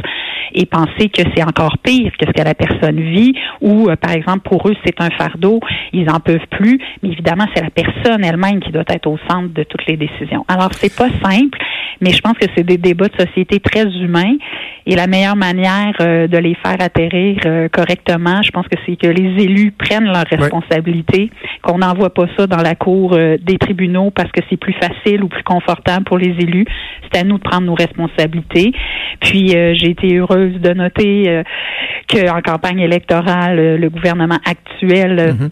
et 0.54 0.66
penser 0.66 1.08
que 1.08 1.22
c'est 1.34 1.42
encore 1.42 1.76
pire 1.78 2.12
que 2.18 2.26
ce 2.26 2.32
que 2.32 2.42
la 2.42 2.54
personne 2.54 3.00
vit 3.00 3.34
ou, 3.60 3.88
euh, 3.88 3.96
par 3.96 4.12
exemple, 4.12 4.40
pour 4.48 4.68
eux, 4.68 4.74
c'est 4.84 5.00
un 5.00 5.10
fardeau, 5.10 5.60
ils 5.92 6.08
en 6.10 6.20
peuvent 6.20 6.46
plus. 6.50 6.78
Mais 7.02 7.10
évidemment, 7.10 7.46
c'est 7.54 7.62
la 7.62 7.70
personne 7.70 8.24
elle-même 8.24 8.60
qui 8.60 8.72
doit 8.72 8.84
être 8.88 9.06
au 9.06 9.18
centre 9.28 9.52
de 9.52 9.62
toutes 9.64 9.86
les 9.86 9.96
décisions. 9.96 10.44
Alors, 10.48 10.72
c'est 10.72 10.94
pas 10.94 11.08
simple, 11.22 11.58
mais 12.00 12.10
je 12.10 12.20
pense 12.20 12.34
que 12.34 12.46
c'est 12.54 12.64
des 12.64 12.78
débats 12.78 13.08
de 13.08 13.16
société 13.16 13.45
très 13.46 13.86
humains 13.86 14.36
et 14.86 14.94
la 14.94 15.06
meilleure 15.06 15.36
manière 15.36 15.94
euh, 16.00 16.26
de 16.28 16.38
les 16.38 16.54
faire 16.54 16.76
atterrir 16.80 17.38
euh, 17.46 17.68
correctement, 17.68 18.42
je 18.42 18.50
pense 18.50 18.66
que 18.68 18.76
c'est 18.84 18.96
que 18.96 19.08
les 19.08 19.42
élus 19.42 19.72
prennent 19.72 20.06
leurs 20.06 20.26
responsabilités, 20.30 21.30
qu'on 21.62 21.78
n'envoie 21.78 22.10
pas 22.10 22.26
ça 22.36 22.46
dans 22.46 22.62
la 22.62 22.74
cour 22.74 23.16
des 23.16 23.58
tribunaux 23.58 24.10
parce 24.10 24.30
que 24.30 24.40
c'est 24.48 24.56
plus 24.56 24.74
facile 24.74 25.22
ou 25.22 25.28
plus 25.28 25.42
confortable 25.42 26.04
pour 26.04 26.18
les 26.18 26.34
élus. 26.38 26.66
C'est 27.02 27.20
à 27.20 27.24
nous 27.24 27.38
de 27.38 27.42
prendre 27.42 27.66
nos 27.66 27.74
responsabilités. 27.74 28.72
Puis, 29.20 29.48
j'ai 29.48 29.90
été 29.90 30.16
heureux 30.16 30.50
de 30.50 30.72
noter 30.72 31.24
euh, 32.14 32.26
qu'en 32.26 32.40
campagne 32.40 32.80
électorale, 32.80 33.58
euh, 33.58 33.78
le 33.78 33.90
gouvernement 33.90 34.38
actuel 34.44 35.18
euh, 35.18 35.32
mhm. 35.32 35.50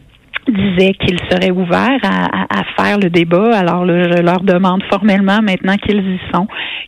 Disait 0.50 0.94
qu'il 0.94 1.18
serait 1.30 1.50
ouvert 1.50 1.98
à, 2.02 2.62
faire 2.76 2.98
le 2.98 3.10
débat. 3.10 3.56
Alors, 3.56 3.86
je 3.86 4.22
leur 4.22 4.42
demande 4.42 4.82
formellement, 4.90 5.40
maintenant 5.42 5.76
qu'ils 5.76 6.00
y 6.00 6.20
sont, 6.32 6.46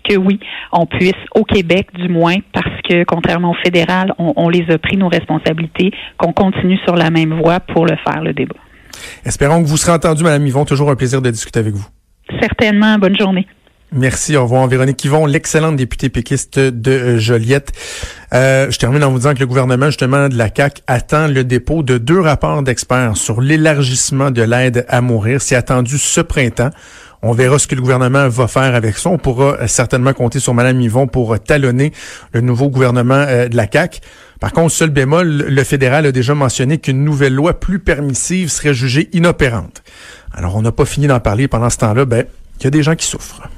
que 0.08 0.16
oui, 0.16 0.40
on 0.72 0.86
puisse, 0.86 1.12
au 1.34 1.44
Québec 1.44 1.88
du 1.94 2.08
moins, 2.08 2.36
parce 2.52 2.82
que 2.88 3.04
contrairement 3.04 3.50
au 3.50 3.64
fédéral, 3.64 4.12
on, 4.18 4.32
on 4.36 4.48
les 4.48 4.64
a 4.70 4.78
pris 4.78 4.96
nos 4.96 5.08
responsabilités, 5.08 5.92
qu'on 6.18 6.32
continue 6.32 6.78
sur 6.84 6.96
la 6.96 7.10
même 7.10 7.40
voie 7.40 7.60
pour 7.60 7.86
le 7.86 7.96
faire, 8.06 8.22
le 8.22 8.32
débat. 8.32 8.56
Espérons 9.24 9.62
que 9.62 9.68
vous 9.68 9.76
serez 9.76 9.92
entendu, 9.92 10.22
Mme 10.24 10.46
Yvon. 10.46 10.64
Toujours 10.64 10.90
un 10.90 10.96
plaisir 10.96 11.20
de 11.22 11.30
discuter 11.30 11.60
avec 11.60 11.74
vous. 11.74 11.86
Certainement. 12.40 12.98
Bonne 12.98 13.16
journée. 13.16 13.46
Merci. 13.92 14.36
Au 14.36 14.42
revoir, 14.42 14.66
Véronique 14.66 15.04
Yvon, 15.04 15.26
l'excellente 15.26 15.76
députée 15.76 16.08
péquiste 16.08 16.58
de 16.58 16.90
euh, 16.90 17.18
Joliette. 17.18 17.70
Euh, 18.34 18.68
je 18.68 18.78
termine 18.78 19.04
en 19.04 19.12
vous 19.12 19.18
disant 19.18 19.32
que 19.32 19.38
le 19.38 19.46
gouvernement, 19.46 19.86
justement, 19.86 20.28
de 20.28 20.36
la 20.36 20.50
CAC 20.50 20.82
attend 20.88 21.28
le 21.28 21.44
dépôt 21.44 21.84
de 21.84 21.96
deux 21.96 22.20
rapports 22.20 22.62
d'experts 22.62 23.16
sur 23.16 23.40
l'élargissement 23.40 24.32
de 24.32 24.42
l'aide 24.42 24.84
à 24.88 25.00
mourir. 25.00 25.40
C'est 25.40 25.54
attendu 25.54 25.98
ce 25.98 26.20
printemps. 26.20 26.70
On 27.22 27.32
verra 27.32 27.60
ce 27.60 27.68
que 27.68 27.76
le 27.76 27.80
gouvernement 27.80 28.28
va 28.28 28.48
faire 28.48 28.74
avec 28.74 28.98
ça. 28.98 29.08
On 29.08 29.18
pourra 29.18 29.54
euh, 29.54 29.66
certainement 29.68 30.12
compter 30.12 30.40
sur 30.40 30.52
Mme 30.52 30.80
Yvon 30.80 31.06
pour 31.06 31.38
talonner 31.38 31.92
le 32.32 32.40
nouveau 32.40 32.68
gouvernement 32.68 33.24
de 33.24 33.56
la 33.56 33.68
CAC. 33.68 34.00
Par 34.40 34.52
contre, 34.52 34.72
seul 34.72 34.90
bémol, 34.90 35.28
le 35.28 35.64
fédéral 35.64 36.06
a 36.06 36.12
déjà 36.12 36.34
mentionné 36.34 36.78
qu'une 36.78 37.04
nouvelle 37.04 37.34
loi 37.34 37.58
plus 37.60 37.78
permissive 37.78 38.50
serait 38.50 38.74
jugée 38.74 39.08
inopérante. 39.12 39.84
Alors, 40.34 40.56
on 40.56 40.62
n'a 40.62 40.72
pas 40.72 40.84
fini 40.84 41.06
d'en 41.06 41.20
parler 41.20 41.46
pendant 41.46 41.70
ce 41.70 41.78
temps-là. 41.78 42.04
Ben, 42.04 42.26
il 42.60 42.64
y 42.64 42.66
a 42.66 42.70
des 42.70 42.82
gens 42.82 42.96
qui 42.96 43.06
souffrent. 43.06 43.48